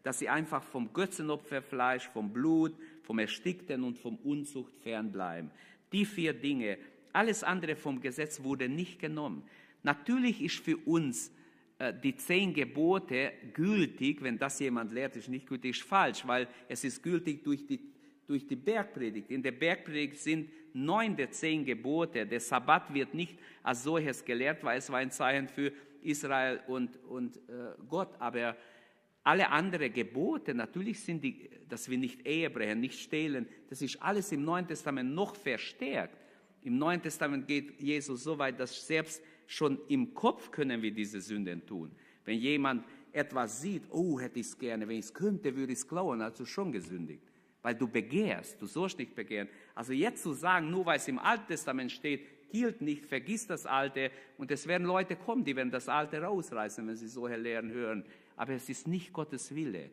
[0.05, 5.51] dass sie einfach vom Götzenopferfleisch, vom Blut, vom Erstickten und vom Unzucht fernbleiben.
[5.93, 6.79] Die vier Dinge,
[7.13, 9.43] alles andere vom Gesetz wurde nicht genommen.
[9.83, 11.33] Natürlich ist für uns
[11.79, 16.49] äh, die zehn Gebote gültig, wenn das jemand lehrt, ist nicht gültig, ist falsch, weil
[16.69, 17.81] es ist gültig durch die
[18.27, 19.31] durch die Bergpredigt.
[19.31, 22.27] In der Bergpredigt sind neun der zehn Gebote.
[22.27, 26.97] Der Sabbat wird nicht als solches gelehrt, weil es war ein Zeichen für Israel und,
[27.05, 28.15] und äh, Gott.
[28.19, 28.57] Aber
[29.23, 34.03] alle anderen Gebote, natürlich sind die, dass wir nicht Ehe brechen, nicht stehlen, das ist
[34.03, 36.19] alles im Neuen Testament noch verstärkt.
[36.63, 41.21] Im Neuen Testament geht Jesus so weit, dass selbst schon im Kopf können wir diese
[41.21, 41.91] Sünden tun.
[42.25, 45.79] Wenn jemand etwas sieht, oh, hätte ich es gerne, wenn ich es könnte, würde ich
[45.79, 47.34] es klauen, also schon gesündigt
[47.65, 49.49] weil du begehrst, du sollst nicht begehren.
[49.75, 53.65] Also jetzt zu sagen, nur weil es im Alten Testament steht, gilt nicht, vergiss das
[53.65, 57.71] Alte und es werden Leute kommen, die werden das Alte rausreißen, wenn sie solche Lehren
[57.71, 58.05] hören.
[58.37, 59.91] Aber es ist nicht Gottes Wille.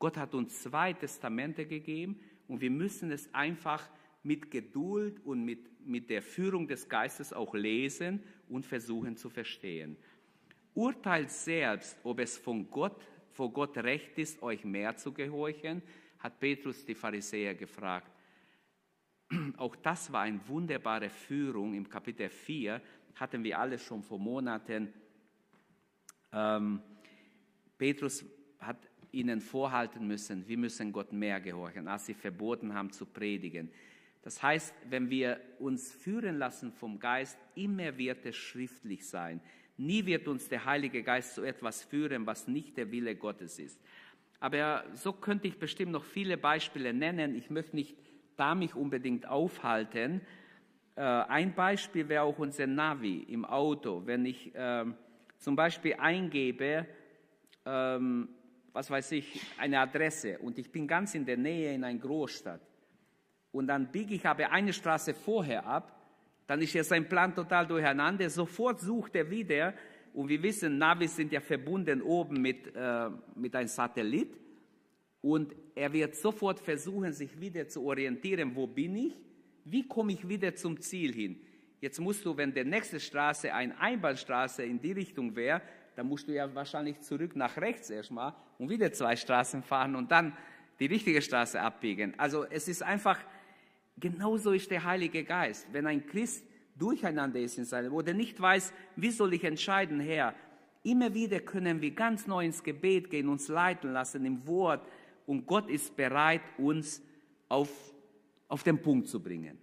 [0.00, 3.88] Gott hat uns zwei Testamente gegeben und wir müssen es einfach
[4.24, 9.96] mit Geduld und mit, mit der Führung des Geistes auch lesen und versuchen zu verstehen.
[10.74, 15.82] Urteilt selbst, ob es von Gott, vor Gott recht ist, euch mehr zu gehorchen,
[16.22, 18.10] hat Petrus die Pharisäer gefragt.
[19.56, 21.74] Auch das war eine wunderbare Führung.
[21.74, 22.80] Im Kapitel 4
[23.16, 24.92] hatten wir alle schon vor Monaten.
[26.32, 26.80] Ähm,
[27.76, 28.24] Petrus
[28.60, 28.78] hat
[29.10, 33.70] ihnen vorhalten müssen, wir müssen Gott mehr gehorchen, als sie verboten haben zu predigen.
[34.22, 39.40] Das heißt, wenn wir uns führen lassen vom Geist, immer wird es schriftlich sein.
[39.76, 43.80] Nie wird uns der Heilige Geist zu etwas führen, was nicht der Wille Gottes ist.
[44.42, 47.36] Aber so könnte ich bestimmt noch viele Beispiele nennen.
[47.36, 47.96] Ich möchte nicht
[48.36, 50.20] da mich unbedingt aufhalten.
[50.96, 54.02] Äh, ein Beispiel wäre auch unser Navi im Auto.
[54.04, 54.96] Wenn ich ähm,
[55.38, 56.88] zum Beispiel eingebe,
[57.64, 58.30] ähm,
[58.72, 62.62] was weiß ich, eine Adresse und ich bin ganz in der Nähe in einer Großstadt
[63.52, 65.96] und dann biege ich aber eine Straße vorher ab,
[66.48, 68.28] dann ist ja sein Plan total durcheinander.
[68.28, 69.72] Sofort sucht er wieder
[70.12, 74.38] und wir wissen, Navis sind ja verbunden oben mit, äh, mit einem Satellit.
[75.22, 79.14] Und er wird sofort versuchen, sich wieder zu orientieren, wo bin ich,
[79.64, 81.40] wie komme ich wieder zum Ziel hin.
[81.80, 85.62] Jetzt musst du, wenn der nächste Straße eine Einbahnstraße in die Richtung wäre,
[85.96, 90.10] dann musst du ja wahrscheinlich zurück nach rechts erstmal und wieder zwei Straßen fahren und
[90.10, 90.36] dann
[90.80, 92.14] die richtige Straße abbiegen.
[92.18, 93.18] Also es ist einfach,
[93.96, 95.66] genauso ist der Heilige Geist.
[95.72, 96.44] Wenn ein Christ
[96.82, 100.34] durcheinander ist in seinem, oder nicht weiß, wie soll ich entscheiden, Herr.
[100.82, 104.84] Immer wieder können wir ganz neu ins Gebet gehen, uns leiten lassen im Wort
[105.26, 107.00] und Gott ist bereit, uns
[107.48, 107.70] auf,
[108.48, 109.58] auf den Punkt zu bringen.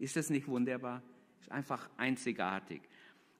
[0.00, 1.00] Ist das nicht wunderbar?
[1.40, 2.82] Ist einfach einzigartig.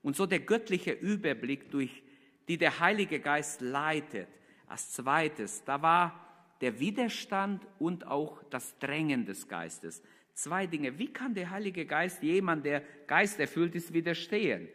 [0.02, 2.04] Und so der göttliche Überblick, durch
[2.46, 4.28] die der Heilige Geist leitet.
[4.68, 6.20] Als zweites, da war
[6.60, 10.02] der Widerstand und auch das Drängen des Geistes
[10.34, 10.98] zwei Dinge.
[10.98, 14.68] Wie kann der Heilige Geist jemand, der geisterfüllt ist, widerstehen?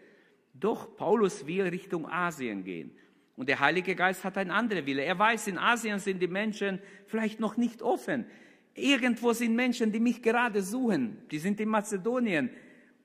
[0.53, 2.91] Doch Paulus will Richtung Asien gehen.
[3.35, 5.03] Und der Heilige Geist hat ein anderer Wille.
[5.03, 8.25] Er weiß, in Asien sind die Menschen vielleicht noch nicht offen.
[8.73, 11.17] Irgendwo sind Menschen, die mich gerade suchen.
[11.31, 12.49] Die sind in Mazedonien.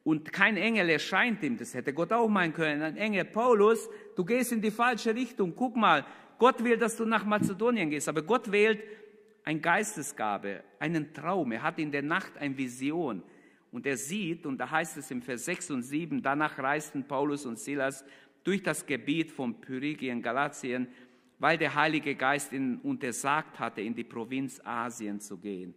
[0.03, 1.57] Und kein Engel erscheint ihm.
[1.57, 2.83] Das hätte Gott auch meinen können.
[2.83, 5.55] Ein Engel, Paulus, du gehst in die falsche Richtung.
[5.55, 6.05] Guck mal,
[6.39, 8.09] Gott will, dass du nach Mazedonien gehst.
[8.09, 8.83] Aber Gott wählt
[9.45, 11.53] eine Geistesgabe, einen Traum.
[11.53, 13.23] Er hat in der Nacht eine Vision.
[13.71, 17.45] Und er sieht, und da heißt es im Vers 6 und 7, danach reisten Paulus
[17.45, 18.05] und Silas
[18.43, 20.89] durch das Gebiet von Pyrigien, Galatien
[21.39, 25.75] weil der Heilige Geist ihnen untersagt hatte, in die Provinz Asien zu gehen.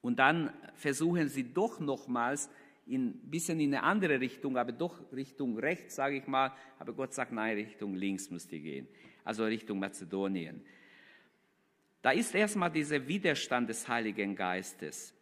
[0.00, 2.48] Und dann versuchen sie doch nochmals
[2.88, 6.52] ein bisschen in eine andere Richtung, aber doch Richtung rechts, sage ich mal.
[6.78, 8.88] Aber Gott sagt, nein, Richtung links müsst ihr gehen,
[9.24, 10.62] also Richtung Mazedonien.
[12.02, 15.14] Da ist erstmal dieser Widerstand des Heiligen Geistes.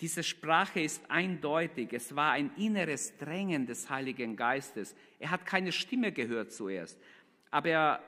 [0.00, 1.92] Diese Sprache ist eindeutig.
[1.92, 4.94] Es war ein inneres Drängen des Heiligen Geistes.
[5.18, 6.98] Er hat keine Stimme gehört zuerst.
[7.50, 8.00] Aber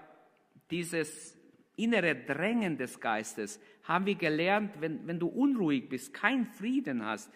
[0.70, 1.36] dieses
[1.76, 7.30] innere Drängen des Geistes haben wir gelernt, wenn, wenn du unruhig bist, keinen Frieden hast,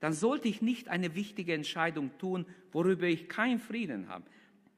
[0.00, 4.24] dann sollte ich nicht eine wichtige Entscheidung tun, worüber ich keinen Frieden habe.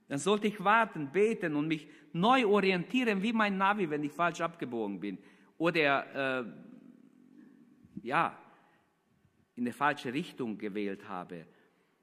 [0.08, 1.86] Dann sollte ich warten, beten und mich
[2.20, 5.18] neu orientieren, wie mein Navi, wenn ich falsch abgebogen bin
[5.56, 6.44] oder äh,
[8.02, 8.38] ja,
[9.54, 11.46] in die falsche Richtung gewählt habe.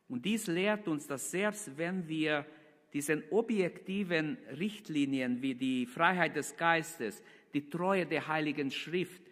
[0.08, 2.46] Und dies lehrt uns, dass selbst wenn wir
[2.94, 7.22] diesen objektiven Richtlinien wie die Freiheit des Geistes,
[7.54, 9.24] die Treue der Heiligen Schrift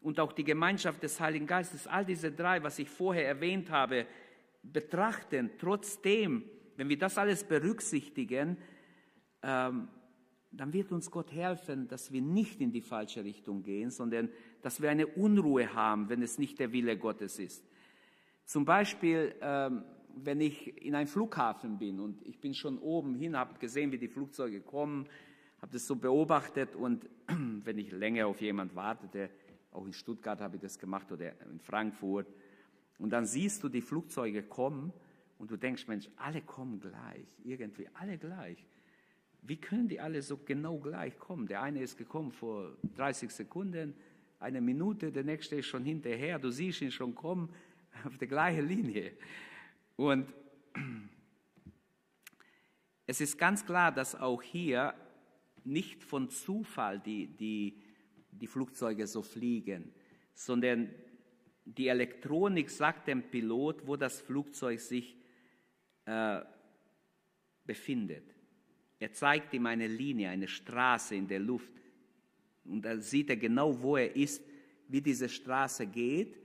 [0.00, 4.06] und auch die Gemeinschaft des Heiligen Geistes, all diese drei, was ich vorher erwähnt habe,
[4.62, 6.44] betrachten, trotzdem,
[6.76, 8.56] wenn wir das alles berücksichtigen,
[9.42, 9.88] ähm,
[10.50, 14.30] dann wird uns Gott helfen, dass wir nicht in die falsche Richtung gehen, sondern
[14.62, 17.64] dass wir eine Unruhe haben, wenn es nicht der Wille Gottes ist.
[18.44, 19.84] Zum Beispiel, ähm,
[20.16, 23.98] wenn ich in einem Flughafen bin und ich bin schon oben hin, habe gesehen, wie
[23.98, 25.06] die Flugzeuge kommen,
[25.60, 29.30] habe das so beobachtet und wenn ich länger auf jemand wartete,
[29.70, 32.26] auch in Stuttgart habe ich das gemacht oder in Frankfurt,
[32.98, 34.92] und dann siehst du die Flugzeuge kommen
[35.38, 38.66] und du denkst, Mensch, alle kommen gleich, irgendwie alle gleich.
[39.48, 41.46] Wie können die alle so genau gleich kommen?
[41.46, 43.94] Der eine ist gekommen vor 30 Sekunden,
[44.38, 47.48] eine Minute, der nächste ist schon hinterher, du siehst ihn schon kommen
[48.04, 49.12] auf der gleichen Linie.
[49.96, 50.28] Und
[53.06, 54.92] es ist ganz klar, dass auch hier
[55.64, 57.82] nicht von Zufall die, die,
[58.30, 59.94] die Flugzeuge so fliegen,
[60.34, 60.90] sondern
[61.64, 65.16] die Elektronik sagt dem Pilot, wo das Flugzeug sich
[66.04, 66.42] äh,
[67.64, 68.37] befindet.
[68.98, 71.72] Er zeigt ihm eine Linie, eine Straße in der Luft.
[72.64, 74.42] Und da sieht er genau, wo er ist,
[74.88, 76.36] wie diese Straße geht.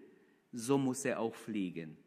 [0.52, 1.98] So muss er auch fliegen.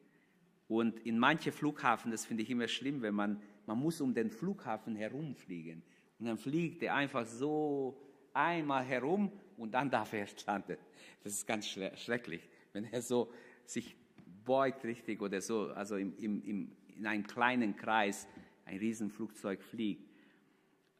[0.68, 4.30] Und in manchen Flughafen, das finde ich immer schlimm, wenn man, man muss um den
[4.30, 5.82] Flughafen herumfliegen.
[6.18, 8.00] Und dann fliegt er einfach so
[8.32, 10.76] einmal herum und dann darf er landen.
[11.22, 13.32] Das ist ganz schrecklich, wenn er so
[13.64, 13.96] sich
[14.44, 18.26] beugt richtig oder so, also im, im, in einem kleinen Kreis
[18.64, 20.15] ein Riesenflugzeug fliegt.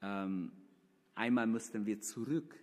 [0.06, 0.52] Ähm,
[1.14, 2.54] einmal mussten wir zurück.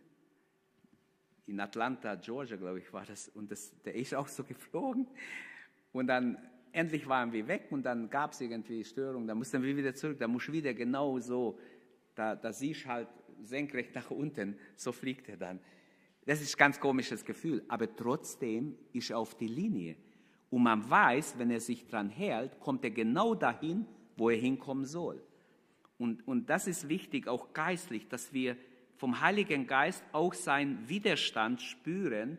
[1.45, 3.27] In Atlanta, Georgia, glaube ich, war das.
[3.29, 5.08] Und das, der ist auch so geflogen.
[5.91, 6.38] Und dann
[6.71, 9.27] endlich waren wir weg und dann gab es irgendwie Störungen.
[9.27, 10.17] Da mussten wir wieder zurück.
[10.19, 11.60] Da muss wieder genau so.
[12.15, 13.10] Da, da siehst halt
[13.41, 14.58] senkrecht nach unten.
[14.75, 15.60] So fliegt er dann.
[16.25, 17.63] Das ist ein ganz komisches Gefühl.
[17.67, 19.97] Aber trotzdem ist er auf die Linie.
[20.49, 24.86] Und man weiß, wenn er sich dran hält, kommt er genau dahin, wo er hinkommen
[24.86, 25.21] soll.
[26.03, 28.57] Und, und das ist wichtig, auch geistlich, dass wir
[28.97, 32.37] vom Heiligen Geist auch seinen Widerstand spüren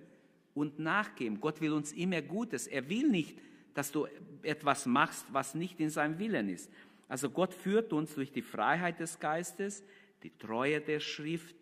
[0.53, 1.41] und nachgeben.
[1.41, 2.67] Gott will uns immer Gutes.
[2.67, 3.39] Er will nicht,
[3.73, 4.07] dass du
[4.43, 6.71] etwas machst, was nicht in seinem Willen ist.
[7.09, 9.83] Also Gott führt uns durch die Freiheit des Geistes,
[10.23, 11.57] die Treue der Schrift,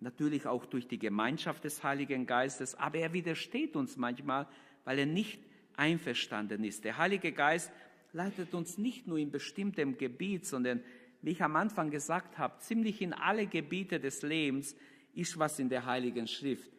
[0.00, 4.46] natürlich auch durch die Gemeinschaft des Heiligen Geistes, aber er widersteht uns manchmal,
[4.84, 5.38] weil er nicht
[5.76, 6.84] einverstanden ist.
[6.84, 7.70] Der Heilige Geist
[8.14, 10.82] leitet uns nicht nur in bestimmtem Gebiet, sondern
[11.26, 14.76] wie ich am Anfang gesagt habe, ziemlich in alle Gebiete des Lebens
[15.12, 16.70] ist was in der Heiligen Schrift.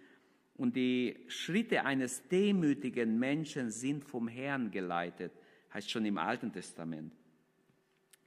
[0.55, 5.33] Und die Schritte eines demütigen Menschen sind vom Herrn geleitet,
[5.73, 7.11] heißt schon im Alten Testament.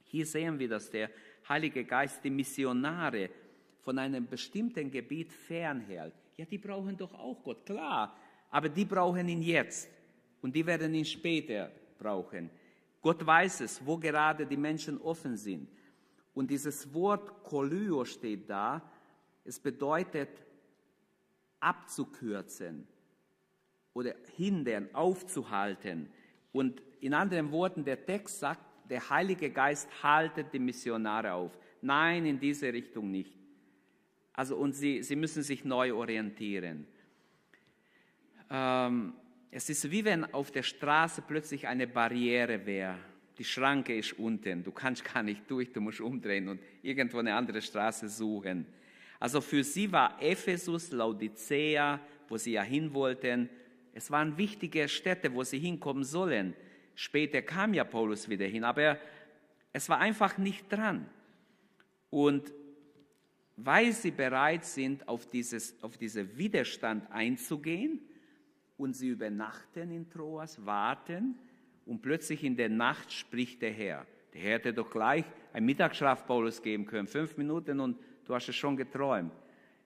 [0.03, 1.09] Hier sehen wir, dass der
[1.49, 3.31] Heilige Geist die Missionare
[3.79, 6.13] von einem bestimmten Gebiet fernhält.
[6.37, 8.15] Ja, die brauchen doch auch Gott, klar,
[8.51, 9.89] aber die brauchen ihn jetzt
[10.43, 12.51] und die werden ihn später brauchen.
[13.01, 15.67] Gott weiß es, wo gerade die Menschen offen sind.
[16.33, 18.81] Und dieses Wort Kolyo steht da.
[19.43, 20.29] Es bedeutet
[21.59, 22.87] abzukürzen
[23.93, 26.09] oder hindern, aufzuhalten.
[26.53, 31.57] Und in anderen Worten, der Text sagt, der Heilige Geist haltet die Missionare auf.
[31.81, 33.37] Nein, in diese Richtung nicht.
[34.33, 36.87] Also, und sie, sie müssen sich neu orientieren.
[38.49, 39.13] Ähm,
[39.49, 42.97] es ist wie wenn auf der Straße plötzlich eine Barriere wäre
[43.41, 47.33] die Schranke ist unten, du kannst gar nicht durch, du musst umdrehen und irgendwo eine
[47.33, 48.67] andere Straße suchen.
[49.19, 51.99] Also für sie war Ephesus, Laodicea,
[52.29, 53.49] wo sie ja hin wollten,
[53.95, 56.53] es waren wichtige Städte, wo sie hinkommen sollen.
[56.93, 58.99] Später kam ja Paulus wieder hin, aber
[59.73, 61.09] es war einfach nicht dran.
[62.11, 62.53] Und
[63.57, 68.01] weil sie bereit sind, auf, dieses, auf diesen Widerstand einzugehen
[68.77, 71.39] und sie übernachten in Troas, warten
[71.85, 74.05] und plötzlich in der Nacht spricht der Herr.
[74.33, 78.47] Der Herr hätte doch gleich einen Mittagsschlaf Paulus geben können, fünf Minuten und du hast
[78.47, 79.33] es schon geträumt.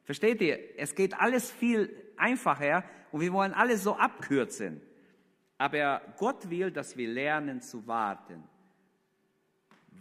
[0.03, 0.59] Versteht ihr?
[0.77, 4.81] Es geht alles viel einfacher und wir wollen alles so abkürzen.
[5.57, 8.43] Aber Gott will, dass wir lernen zu warten.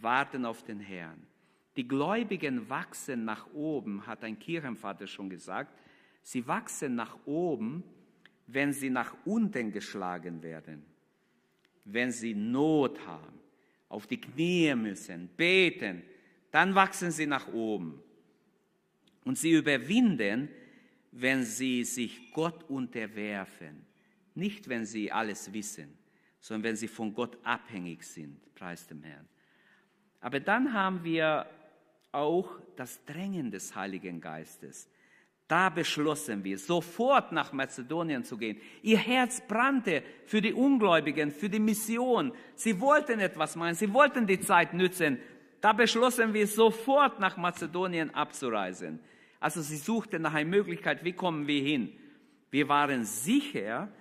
[0.01, 1.27] Warten auf den Herrn.
[1.77, 5.77] Die Gläubigen wachsen nach oben, hat ein Kirchenvater schon gesagt.
[6.23, 7.83] Sie wachsen nach oben,
[8.47, 10.85] wenn sie nach unten geschlagen werden,
[11.85, 13.39] wenn sie Not haben,
[13.89, 16.03] auf die Knie müssen, beten,
[16.51, 18.03] dann wachsen sie nach oben.
[19.25, 20.49] Und sie überwinden,
[21.13, 23.87] wenn sie sich Gott unterwerfen.
[24.35, 25.97] Nicht, wenn sie alles wissen,
[26.41, 29.29] sondern wenn sie von Gott abhängig sind, preis dem Herrn.
[30.21, 31.47] Aber dann haben wir
[32.11, 34.89] auch das Drängen des Heiligen Geistes.
[35.55, 38.61] Da beschlossen wir, sofort nach Mazedonien zu gehen.
[38.83, 42.33] Ihr Herz brannte für die Ungläubigen, für die Mission.
[42.57, 45.17] Sie wollten etwas machen, sie wollten die Zeit nützen.
[45.61, 48.99] Da beschlossen wir, sofort nach Mazedonien abzureisen.
[49.39, 51.93] Also sie suchten nach einer Möglichkeit, wie kommen wir hin.
[52.51, 53.93] Wir waren sicher,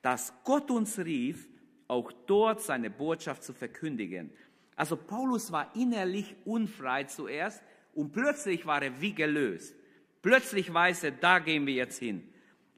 [0.00, 1.46] dass Gott uns rief,
[1.88, 4.30] auch dort seine Botschaft zu verkündigen.
[4.76, 9.74] Also Paulus war innerlich unfrei zuerst und plötzlich war er wie gelöst.
[10.22, 12.26] Plötzlich weiß er, da gehen wir jetzt hin.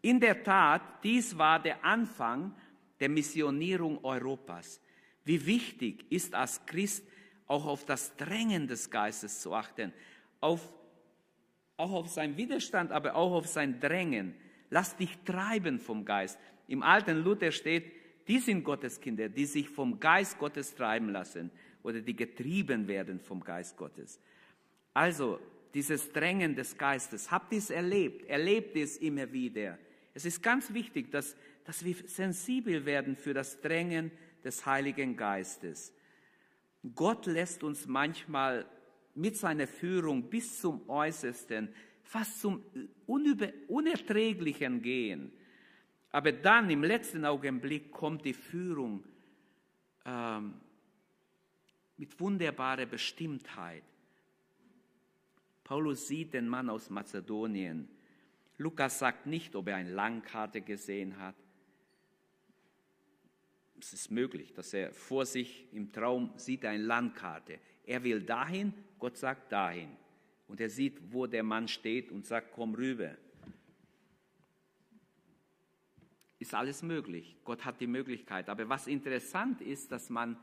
[0.00, 2.54] In der Tat, dies war der Anfang
[3.00, 4.80] der Missionierung Europas.
[5.24, 7.06] Wie wichtig ist als Christ
[7.46, 9.92] auch auf das Drängen des Geistes zu achten,
[10.40, 10.72] auf,
[11.76, 14.34] auch auf seinen Widerstand, aber auch auf sein Drängen.
[14.70, 16.38] Lass dich treiben vom Geist.
[16.66, 17.92] Im alten Luther steht,
[18.26, 21.50] die sind Gotteskinder, die sich vom Geist Gottes treiben lassen
[21.82, 24.18] oder die getrieben werden vom Geist Gottes.
[24.94, 25.38] Also
[25.74, 27.30] dieses Drängen des Geistes.
[27.30, 28.28] Habt ihr es erlebt?
[28.28, 29.78] Erlebt es immer wieder.
[30.14, 34.12] Es ist ganz wichtig, dass, dass wir sensibel werden für das Drängen
[34.44, 35.92] des Heiligen Geistes.
[36.94, 38.66] Gott lässt uns manchmal
[39.14, 41.68] mit seiner Führung bis zum Äußersten,
[42.02, 42.62] fast zum
[43.06, 45.32] Unüber Unerträglichen gehen.
[46.10, 49.02] Aber dann im letzten Augenblick kommt die Führung
[50.04, 50.54] ähm,
[51.96, 53.82] mit wunderbarer Bestimmtheit.
[55.64, 57.88] Paulus sieht den Mann aus Mazedonien.
[58.58, 61.34] Lukas sagt nicht, ob er eine Landkarte gesehen hat.
[63.80, 67.58] Es ist möglich, dass er vor sich im Traum sieht eine Landkarte.
[67.84, 69.90] Er will dahin, Gott sagt dahin.
[70.46, 73.16] Und er sieht, wo der Mann steht und sagt, komm rüber.
[76.38, 77.36] Ist alles möglich.
[77.44, 78.48] Gott hat die Möglichkeit.
[78.48, 80.36] Aber was interessant ist, dass man,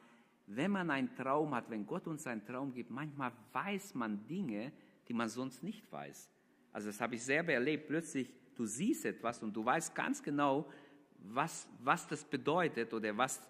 [0.48, 4.72] wenn man einen Traum hat, wenn Gott uns einen Traum gibt, manchmal weiß man Dinge,
[5.12, 6.30] die man sonst nicht weiß.
[6.72, 7.90] Also das habe ich selber erlebt.
[7.90, 10.72] Plötzlich, du siehst etwas und du weißt ganz genau,
[11.18, 13.42] was, was das bedeutet oder was,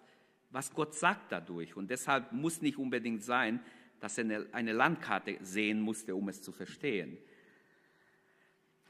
[0.50, 1.78] was Gott sagt dadurch.
[1.78, 3.60] Und deshalb muss nicht unbedingt sein,
[4.00, 7.16] dass er eine, eine Landkarte sehen musste, um es zu verstehen.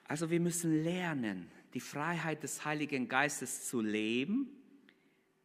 [0.05, 4.49] Also wir müssen lernen, die Freiheit des Heiligen Geistes zu leben,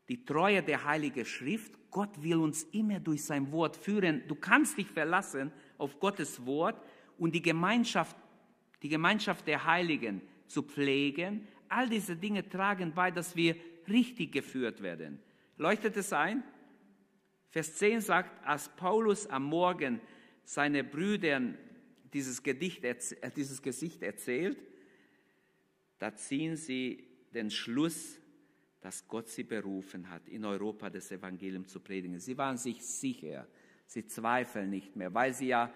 [0.08, 1.72] die Treue der Heiligen Schrift.
[1.90, 4.22] Gott will uns immer durch sein Wort führen.
[4.28, 6.80] Du kannst dich verlassen auf Gottes Wort
[7.18, 8.16] und die Gemeinschaft,
[8.82, 11.46] die Gemeinschaft der Heiligen zu pflegen.
[11.68, 13.56] All diese Dinge tragen bei, dass wir
[13.88, 15.20] richtig geführt werden.
[15.56, 16.42] Leuchtet es ein?
[17.48, 20.00] Vers 10 sagt, als Paulus am Morgen
[20.44, 21.56] seine Brüdern
[22.12, 22.96] dieses, Gedicht, äh,
[23.34, 24.58] dieses Gesicht erzählt,
[25.98, 28.20] da ziehen sie den Schluss,
[28.80, 32.20] dass Gott sie berufen hat, in Europa das Evangelium zu predigen.
[32.20, 33.48] Sie waren sich sicher,
[33.86, 35.72] sie zweifeln nicht mehr, weil sie ja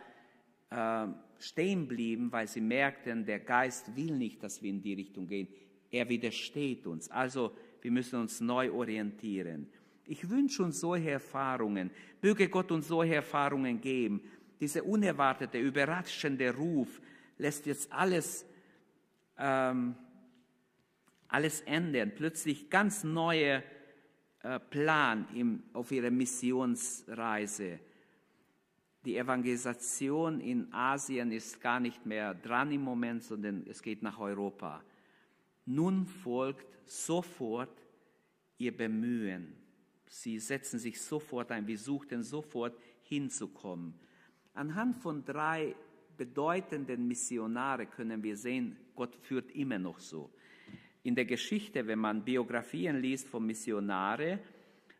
[0.70, 1.06] äh,
[1.38, 5.48] stehen blieben, weil sie merkten, der Geist will nicht, dass wir in die Richtung gehen.
[5.90, 7.10] Er widersteht uns.
[7.10, 9.66] Also wir müssen uns neu orientieren.
[10.04, 11.90] Ich wünsche uns solche Erfahrungen.
[12.20, 14.22] Möge Gott uns solche Erfahrungen geben.
[14.60, 17.00] Dieser unerwartete, überraschende Ruf
[17.38, 18.44] lässt jetzt alles,
[19.38, 19.94] ähm,
[21.28, 22.12] alles ändern.
[22.14, 23.62] Plötzlich ganz neue
[24.42, 27.80] äh, Plan im, auf ihrer Missionsreise
[29.04, 34.18] die Evangelisation in Asien ist gar nicht mehr dran im Moment, sondern es geht nach
[34.18, 34.82] Europa.
[35.64, 37.82] Nun folgt sofort
[38.58, 39.54] ihr Bemühen.
[40.06, 43.94] Sie setzen sich sofort ein, wir suchten sofort hinzukommen.
[44.54, 45.74] Anhand von drei
[46.16, 50.30] bedeutenden Missionare können wir sehen, Gott führt immer noch so.
[51.02, 54.40] In der Geschichte, wenn man Biografien liest von Missionare,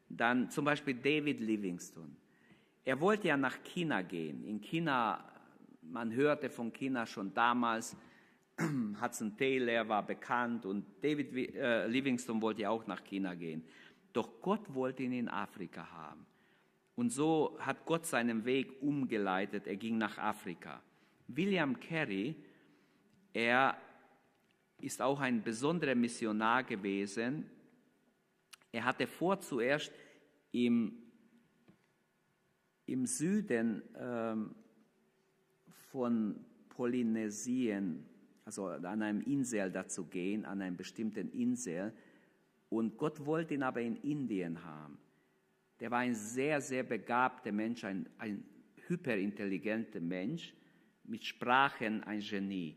[0.09, 2.17] dann zum Beispiel David Livingstone.
[2.85, 4.45] Er wollte ja nach China gehen.
[4.45, 5.25] In China
[5.91, 7.97] man hörte von China schon damals,
[9.01, 13.65] Hudson Taylor war bekannt und David äh, Livingstone wollte auch nach China gehen.
[14.13, 16.27] Doch Gott wollte ihn in Afrika haben.
[16.97, 19.67] Und so hat Gott seinen Weg umgeleitet.
[19.67, 20.83] Er ging nach Afrika.
[21.29, 22.35] William Carey,
[23.33, 23.77] er
[24.79, 27.49] ist auch ein besonderer Missionar gewesen.
[28.73, 29.93] Er hatte vor zuerst
[30.53, 30.93] im,
[32.91, 34.55] im Süden ähm,
[35.91, 38.05] von Polynesien,
[38.45, 41.93] also an einem Insel dazu gehen, an einem bestimmten Insel.
[42.69, 44.99] Und Gott wollte ihn aber in Indien haben.
[45.79, 48.45] Der war ein sehr, sehr begabter Mensch, ein, ein
[48.87, 50.55] hyperintelligenter Mensch,
[51.05, 52.77] mit Sprachen ein Genie.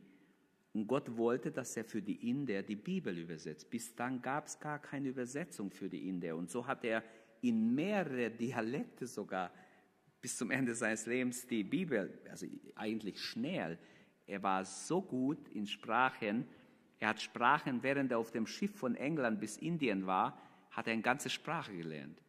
[0.74, 3.70] Und Gott wollte, dass er für die Inder die Bibel übersetzt.
[3.70, 6.36] Bis dann gab es gar keine Übersetzung für die Inder.
[6.36, 7.03] Und so hat er
[7.41, 9.51] in mehrere Dialekte sogar
[10.24, 13.78] bis zum Ende seines Lebens die Bibel, also eigentlich schnell.
[14.26, 16.47] Er war so gut in Sprachen.
[16.99, 20.93] Er hat Sprachen, während er auf dem Schiff von England bis Indien war, hat er
[20.93, 22.21] eine ganze Sprache gelernt.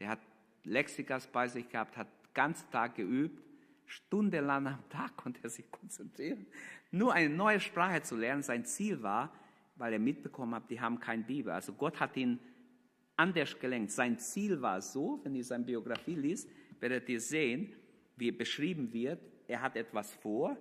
[0.00, 0.18] Der hat
[0.64, 3.40] Lexikas bei sich gehabt, hat ganzen Tag geübt,
[3.86, 6.44] stundenlang am Tag konnte er sich konzentrieren,
[6.90, 8.42] nur eine neue Sprache zu lernen.
[8.42, 9.32] Sein Ziel war,
[9.76, 11.52] weil er mitbekommen hat, die haben kein Bibel.
[11.52, 12.40] Also Gott hat ihn
[13.14, 13.92] anders gelenkt.
[13.92, 16.50] Sein Ziel war so, wenn ihr seine Biografie liest,
[16.80, 17.74] werdet ihr sehen,
[18.16, 20.56] wie beschrieben wird, er hat etwas vor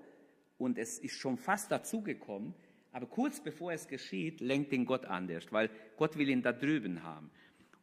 [0.57, 2.53] und es ist schon fast dazugekommen,
[2.91, 7.03] aber kurz bevor es geschieht, lenkt ihn Gott anders, weil Gott will ihn da drüben
[7.03, 7.29] haben.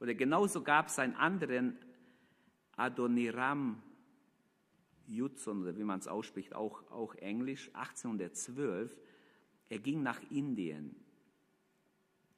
[0.01, 1.79] Oder genauso gab es einen anderen
[2.77, 3.83] Adoniram
[5.07, 8.97] Judson, oder wie man es ausspricht, auch, auch Englisch, 1812.
[9.69, 10.97] Er ging nach Indien.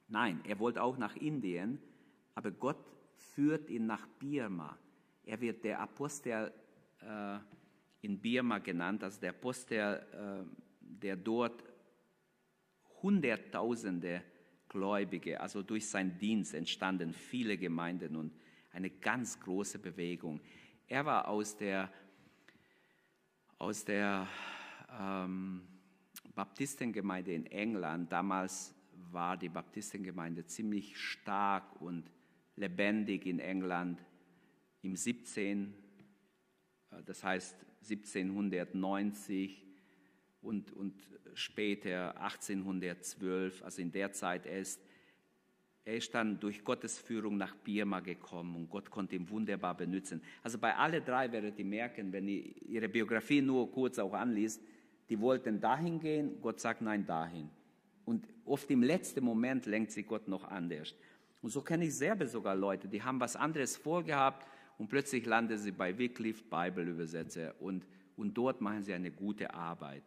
[0.07, 1.79] Nein, er wollte auch nach Indien,
[2.35, 2.77] aber Gott
[3.15, 4.77] führt ihn nach Birma.
[5.27, 6.53] Er wird der Apostel
[7.01, 7.37] äh,
[7.99, 10.45] in Birma genannt, also der Apostel, äh,
[10.79, 11.65] der dort
[13.01, 14.23] Hunderttausende
[14.69, 18.33] Gläubige, also durch seinen Dienst entstanden viele Gemeinden und
[18.71, 20.39] eine ganz große Bewegung.
[20.87, 21.91] Er war aus der,
[23.57, 24.27] aus der
[24.97, 25.61] ähm,
[26.35, 28.11] Baptistengemeinde in England.
[28.13, 28.73] Damals
[29.11, 32.09] war die Baptistengemeinde ziemlich stark und
[32.55, 34.01] lebendig in England
[34.81, 35.73] im 17,
[36.91, 39.65] äh, das heißt 1790
[40.41, 40.93] und, und
[41.33, 44.81] später 1812, also in der Zeit, er ist,
[45.85, 50.21] er ist dann durch Gottes Führung nach Birma gekommen und Gott konnte ihn wunderbar benutzen.
[50.43, 54.61] Also bei alle drei werdet ihr merken, wenn ihr ihre Biografie nur kurz auch anliest,
[55.09, 57.49] die wollten dahin gehen, Gott sagt nein, dahin.
[58.03, 60.93] Und oft im letzten Moment lenkt sie Gott noch anders.
[61.41, 64.47] Und so kenne ich selber sogar Leute, die haben was anderes vorgehabt
[64.77, 70.03] und plötzlich landen sie bei Wycliffe, Bibelübersetzer und, und dort machen sie eine gute Arbeit.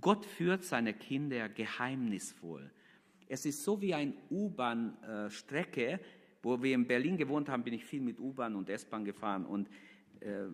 [0.00, 2.70] Gott führt seine Kinder geheimnisvoll.
[3.28, 6.00] Es ist so wie eine U-Bahn-Strecke,
[6.42, 9.68] wo wir in Berlin gewohnt haben, bin ich viel mit U-Bahn und S-Bahn gefahren und
[10.20, 10.46] äh,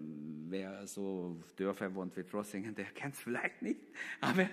[0.49, 3.81] wer so Dörfer wohnt wie Trossingen, der kennt es vielleicht nicht,
[4.21, 4.49] aber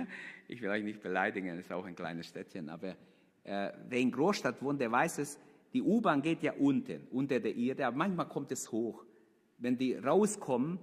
[0.48, 2.96] ich will euch nicht beleidigen, es ist auch ein kleines Städtchen, aber
[3.44, 5.40] äh, wer in Großstadt wohnt, der weiß es,
[5.76, 9.06] die U-Bahn geht ja unten, unter der Erde, aber manchmal kommt es hoch.
[9.60, 10.80] Wenn die rauskommen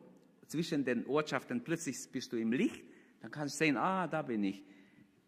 [0.47, 2.85] zwischen den Ortschaften, plötzlich bist du im Licht
[3.23, 4.63] dann kannst du sehen, ah, da bin ich.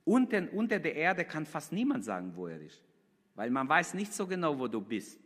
[0.04, 2.82] Unten, unter der Erde kann fast niemand sagen, wo er ist.
[3.36, 5.18] Weil man weiß nicht so genau, wo du bist.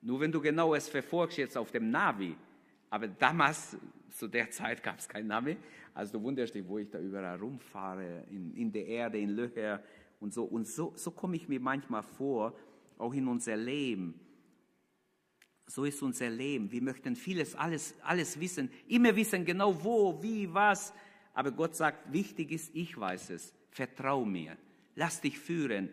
[0.00, 2.34] Nur wenn du genau es verfolgst jetzt auf dem Navi.
[2.90, 3.76] Aber damals,
[4.10, 5.56] zu der Zeit gab es kein Navi.
[5.94, 9.82] Also du wunderst dich, wo ich da überall rumfahre, in, in der Erde, in Löcher
[10.18, 10.44] und so.
[10.44, 12.56] Und so, so komme ich mir manchmal vor,
[12.98, 14.18] auch in unser Leben.
[15.66, 16.70] So ist unser Leben.
[16.70, 18.70] Wir möchten vieles, alles, alles wissen.
[18.88, 20.92] Immer wissen genau wo, wie, was.
[21.34, 23.54] Aber Gott sagt, wichtig ist, ich weiß es.
[23.70, 24.56] Vertrau mir.
[24.94, 25.88] Lass dich führen.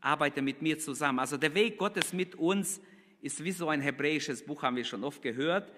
[0.00, 1.18] Arbeite mit mir zusammen.
[1.18, 2.80] Also der Weg Gottes mit uns
[3.20, 5.72] ist wie so ein hebräisches Buch, haben wir schon oft gehört.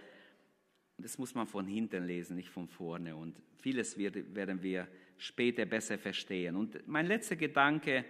[0.99, 3.17] Das muss man von hinten lesen, nicht von vorne.
[3.17, 4.87] Und vieles werden wir
[5.17, 6.55] später besser verstehen.
[6.57, 8.05] Und mein letzter Gedanke,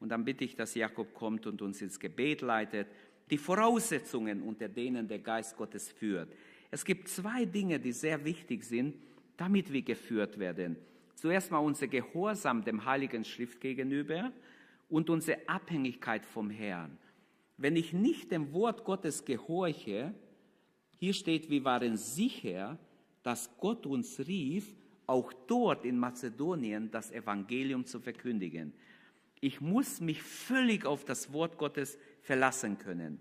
[0.00, 2.88] und dann bitte ich, dass Jakob kommt und uns ins Gebet leitet,
[3.30, 6.32] die Voraussetzungen, unter denen der Geist Gottes führt.
[6.70, 8.96] Es gibt zwei Dinge, die sehr wichtig sind,
[9.36, 10.76] damit wir geführt werden.
[11.14, 14.32] Zuerst mal unser Gehorsam dem Heiligen Schrift gegenüber
[14.88, 16.96] und unsere Abhängigkeit vom Herrn.
[17.56, 20.14] Wenn ich nicht dem Wort Gottes gehorche,
[20.98, 22.78] hier steht, wir waren sicher,
[23.22, 24.76] dass Gott uns rief,
[25.06, 28.72] auch dort in Mazedonien das Evangelium zu verkündigen.
[29.40, 33.20] Ich muss mich völlig auf das Wort Gottes verlassen können.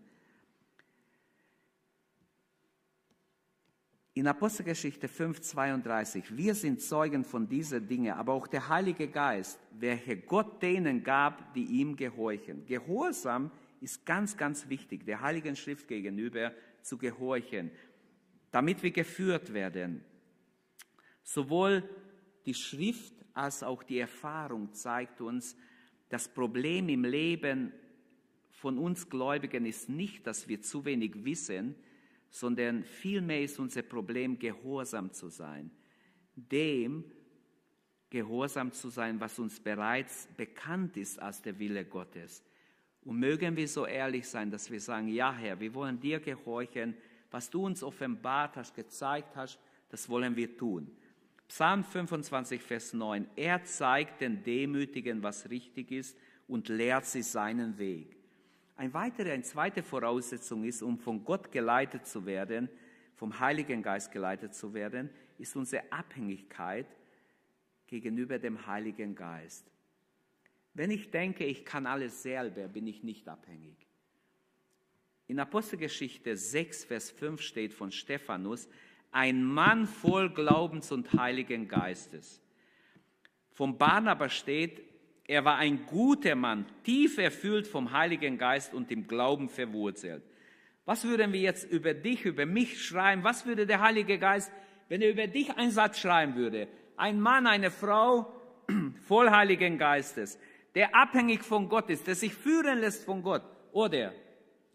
[4.18, 9.60] In Apostelgeschichte 5, 32, wir sind Zeugen von diesen Dingen, aber auch der Heilige Geist,
[9.72, 12.66] welche Gott denen gab, die ihm gehorchen.
[12.66, 16.52] Gehorsam ist ganz, ganz wichtig, der Heiligen Schrift gegenüber
[16.82, 17.70] zu gehorchen,
[18.50, 20.04] damit wir geführt werden.
[21.22, 21.88] Sowohl
[22.48, 25.56] die Schrift als auch die Erfahrung zeigt uns,
[26.10, 27.74] das Problem im Leben
[28.50, 31.76] von uns Gläubigen ist nicht, dass wir zu wenig wissen,
[32.30, 35.72] sondern vielmehr ist unser Problem, gehorsam zu sein.
[36.36, 37.06] Dem
[38.10, 42.44] gehorsam zu sein, was uns bereits bekannt ist als der Wille Gottes.
[43.02, 46.96] Und mögen wir so ehrlich sein, dass wir sagen, ja Herr, wir wollen dir gehorchen,
[47.32, 50.90] was du uns offenbart hast, gezeigt hast, das wollen wir tun.
[51.48, 53.28] Psalm 25, Vers 9.
[53.36, 56.18] Er zeigt den Demütigen, was richtig ist
[56.48, 58.18] und lehrt sie seinen Weg.
[58.76, 62.70] Ein weitere, eine zweite Voraussetzung ist, um von Gott geleitet zu werden,
[63.16, 66.86] vom Heiligen Geist geleitet zu werden, ist unsere Abhängigkeit
[67.88, 69.66] gegenüber dem Heiligen Geist.
[70.74, 73.88] Wenn ich denke, ich kann alles selber, bin ich nicht abhängig.
[75.26, 78.70] In Apostelgeschichte 6, Vers 5 steht von Stephanus,
[79.12, 82.42] ein Mann voll Glaubens und Heiligen Geistes.
[83.52, 84.82] Vom Barnabas steht,
[85.28, 90.24] er war ein guter Mann, tief erfüllt vom Heiligen Geist und im Glauben verwurzelt.
[90.86, 93.24] Was würden wir jetzt über dich, über mich schreiben?
[93.24, 94.52] Was würde der Heilige Geist,
[94.88, 96.70] wenn er über dich einen Satz schreiben würde?
[96.96, 98.34] Ein Mann, eine Frau
[99.08, 100.40] voll Heiligen Geistes,
[100.76, 103.44] der abhängig von Gott ist, der sich führen lässt von Gott.
[103.74, 104.14] Oder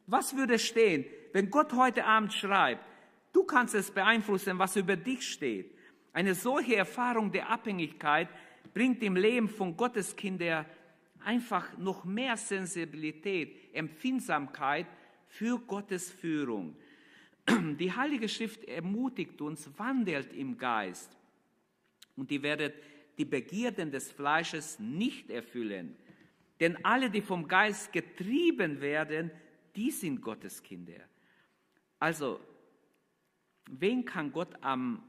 [0.07, 2.85] was würde stehen, wenn Gott heute Abend schreibt?
[3.33, 5.75] Du kannst es beeinflussen, was über dich steht.
[6.13, 8.29] Eine solche Erfahrung der Abhängigkeit
[8.75, 10.67] bringt im Leben von Gottes Kinder
[11.25, 14.87] einfach noch mehr Sensibilität, Empfindsamkeit
[15.29, 16.77] für Gottes Führung.
[17.79, 21.17] Die Heilige Schrift ermutigt uns, wandelt im Geist
[22.17, 22.75] und ihr werdet
[23.19, 25.97] die Begierden des Fleisches nicht erfüllen.
[26.61, 29.31] Denn alle, die vom Geist getrieben werden,
[29.75, 31.01] die sind Gottes Kinder.
[31.99, 32.41] Also,
[33.81, 35.03] wen kann Gott am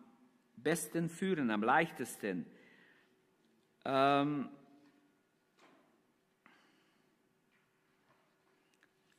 [0.56, 2.46] besten führen, am leichtesten?
[3.86, 4.50] Ähm,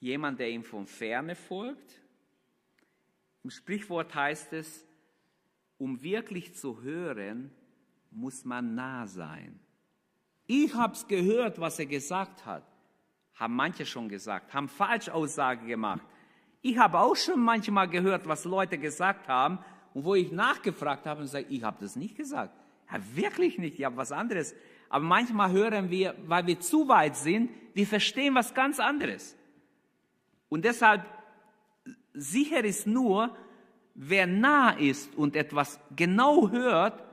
[0.01, 2.01] jemand, der ihm von ferne folgt.
[3.43, 4.87] Im Sprichwort heißt es,
[5.77, 7.51] um wirklich zu hören,
[8.11, 9.61] muss man nah sein.
[10.47, 12.65] Ich habe es gehört, was er gesagt hat.
[13.35, 16.07] Haben manche schon gesagt, haben Falschaussage gemacht.
[16.67, 19.59] Ich habe auch schon manchmal gehört, was Leute gesagt haben
[19.93, 22.55] und wo ich nachgefragt habe und sage, ich habe das nicht gesagt.
[22.91, 24.55] Ja, wirklich nicht, ich habe was anderes.
[24.89, 29.37] Aber manchmal hören wir, weil wir zu weit sind, wir verstehen was ganz anderes.
[30.49, 31.05] Und deshalb
[32.15, 33.37] sicher ist nur,
[33.95, 37.05] wer nah ist und etwas genau hört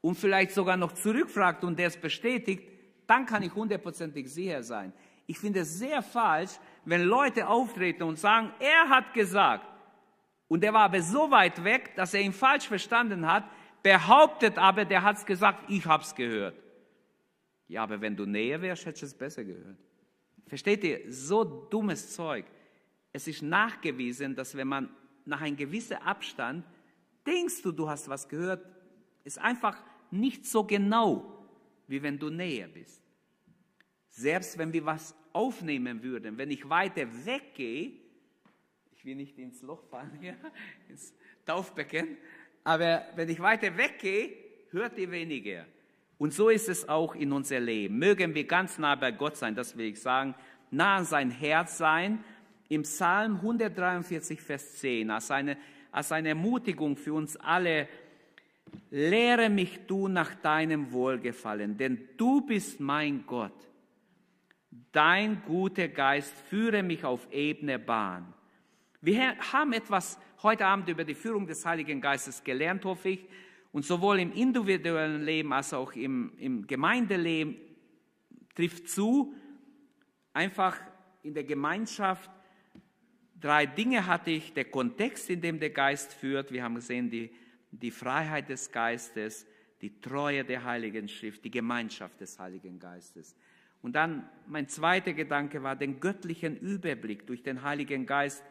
[0.00, 2.62] und vielleicht sogar noch zurückfragt und der es bestätigt,
[3.08, 4.92] dann kann ich hundertprozentig sicher sein.
[5.32, 6.50] Ich finde es sehr falsch,
[6.84, 9.66] wenn Leute auftreten und sagen, er hat gesagt,
[10.46, 13.44] und er war aber so weit weg, dass er ihn falsch verstanden hat,
[13.82, 16.62] behauptet aber, der hat es gesagt, ich habe es gehört.
[17.66, 19.78] Ja, aber wenn du näher wärst, hättest du es besser gehört.
[20.48, 21.10] Versteht ihr?
[21.10, 22.44] So dummes Zeug.
[23.10, 24.90] Es ist nachgewiesen, dass wenn man
[25.24, 26.62] nach einem gewissen Abstand
[27.26, 28.62] denkst du, du hast was gehört,
[29.24, 31.48] ist einfach nicht so genau,
[31.86, 33.02] wie wenn du näher bist.
[34.10, 37.92] Selbst wenn wir was aufnehmen würden, wenn ich weiter weggehe,
[38.94, 40.36] ich will nicht ins Loch fallen hier,
[40.88, 41.14] ins
[41.46, 42.16] Taufbecken,
[42.64, 44.30] aber wenn ich weiter weggehe,
[44.70, 45.66] hört ihr weniger.
[46.18, 47.98] Und so ist es auch in unser Leben.
[47.98, 50.34] Mögen wir ganz nah bei Gott sein, das will ich sagen,
[50.70, 52.22] nah an sein Herz sein.
[52.68, 55.58] Im Psalm 143, Vers 10, als eine,
[55.90, 57.88] als eine Ermutigung für uns alle,
[58.90, 63.71] lehre mich du nach deinem Wohlgefallen, denn du bist mein Gott.
[64.90, 68.32] Dein guter Geist führe mich auf ebene Bahn.
[69.02, 73.28] Wir haben etwas heute Abend über die Führung des Heiligen Geistes gelernt, hoffe ich.
[73.72, 77.56] Und sowohl im individuellen Leben als auch im, im Gemeindeleben
[78.54, 79.34] trifft zu,
[80.32, 80.80] einfach
[81.22, 82.30] in der Gemeinschaft.
[83.38, 86.50] Drei Dinge hatte ich, der Kontext, in dem der Geist führt.
[86.50, 87.30] Wir haben gesehen, die,
[87.70, 89.46] die Freiheit des Geistes,
[89.82, 93.36] die Treue der Heiligen Schrift, die Gemeinschaft des Heiligen Geistes.
[93.82, 98.42] Und dann mein zweiter Gedanke war den göttlichen Überblick durch den Heiligen Geist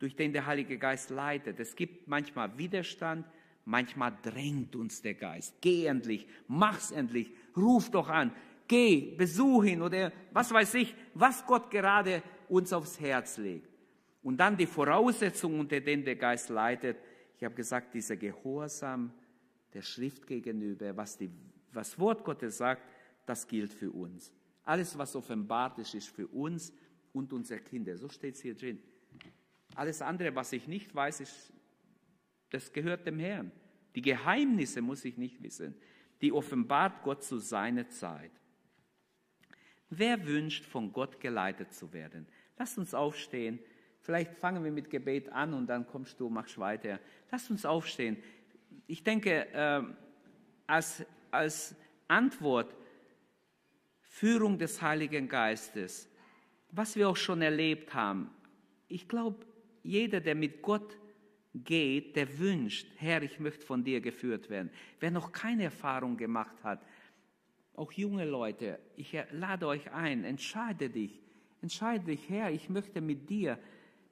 [0.00, 1.60] durch den der Heilige Geist leitet.
[1.60, 3.26] Es gibt manchmal Widerstand,
[3.64, 5.54] manchmal drängt uns der Geist.
[5.60, 8.32] Geh endlich, mach's endlich, ruf doch an,
[8.66, 13.68] geh, besuch ihn oder was weiß ich, was Gott gerade uns aufs Herz legt.
[14.22, 16.98] Und dann die Voraussetzungen, unter denen der Geist leitet.
[17.36, 19.12] Ich habe gesagt, dieser Gehorsam
[19.72, 21.30] der Schrift gegenüber, was, die,
[21.72, 22.82] was Wort Gottes sagt,
[23.26, 24.32] das gilt für uns.
[24.70, 26.72] Alles, was offenbart ist, ist für uns
[27.12, 27.96] und unsere Kinder.
[27.96, 28.80] So steht es hier drin.
[29.74, 31.52] Alles andere, was ich nicht weiß, ist,
[32.50, 33.50] das gehört dem Herrn.
[33.96, 35.74] Die Geheimnisse muss ich nicht wissen.
[36.20, 38.30] Die offenbart Gott zu seiner Zeit.
[39.88, 42.28] Wer wünscht, von Gott geleitet zu werden?
[42.56, 43.58] Lasst uns aufstehen.
[43.98, 47.00] Vielleicht fangen wir mit Gebet an und dann kommst du, machst weiter.
[47.32, 48.18] Lasst uns aufstehen.
[48.86, 49.82] Ich denke, äh,
[50.68, 51.74] als, als
[52.06, 52.76] Antwort
[54.10, 56.08] Führung des Heiligen Geistes,
[56.72, 58.28] was wir auch schon erlebt haben.
[58.88, 59.46] Ich glaube,
[59.84, 60.98] jeder, der mit Gott
[61.54, 64.70] geht, der wünscht, Herr, ich möchte von dir geführt werden.
[64.98, 66.84] Wer noch keine Erfahrung gemacht hat,
[67.76, 71.22] auch junge Leute, ich lade euch ein, entscheide dich,
[71.62, 73.58] entscheide dich, Herr, ich möchte mit dir,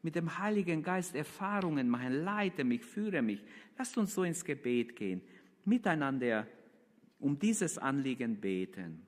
[0.03, 3.43] mit dem Heiligen Geist Erfahrungen machen, leite mich, führe mich.
[3.77, 5.21] Lasst uns so ins Gebet gehen,
[5.65, 6.47] miteinander
[7.19, 9.08] um dieses Anliegen beten.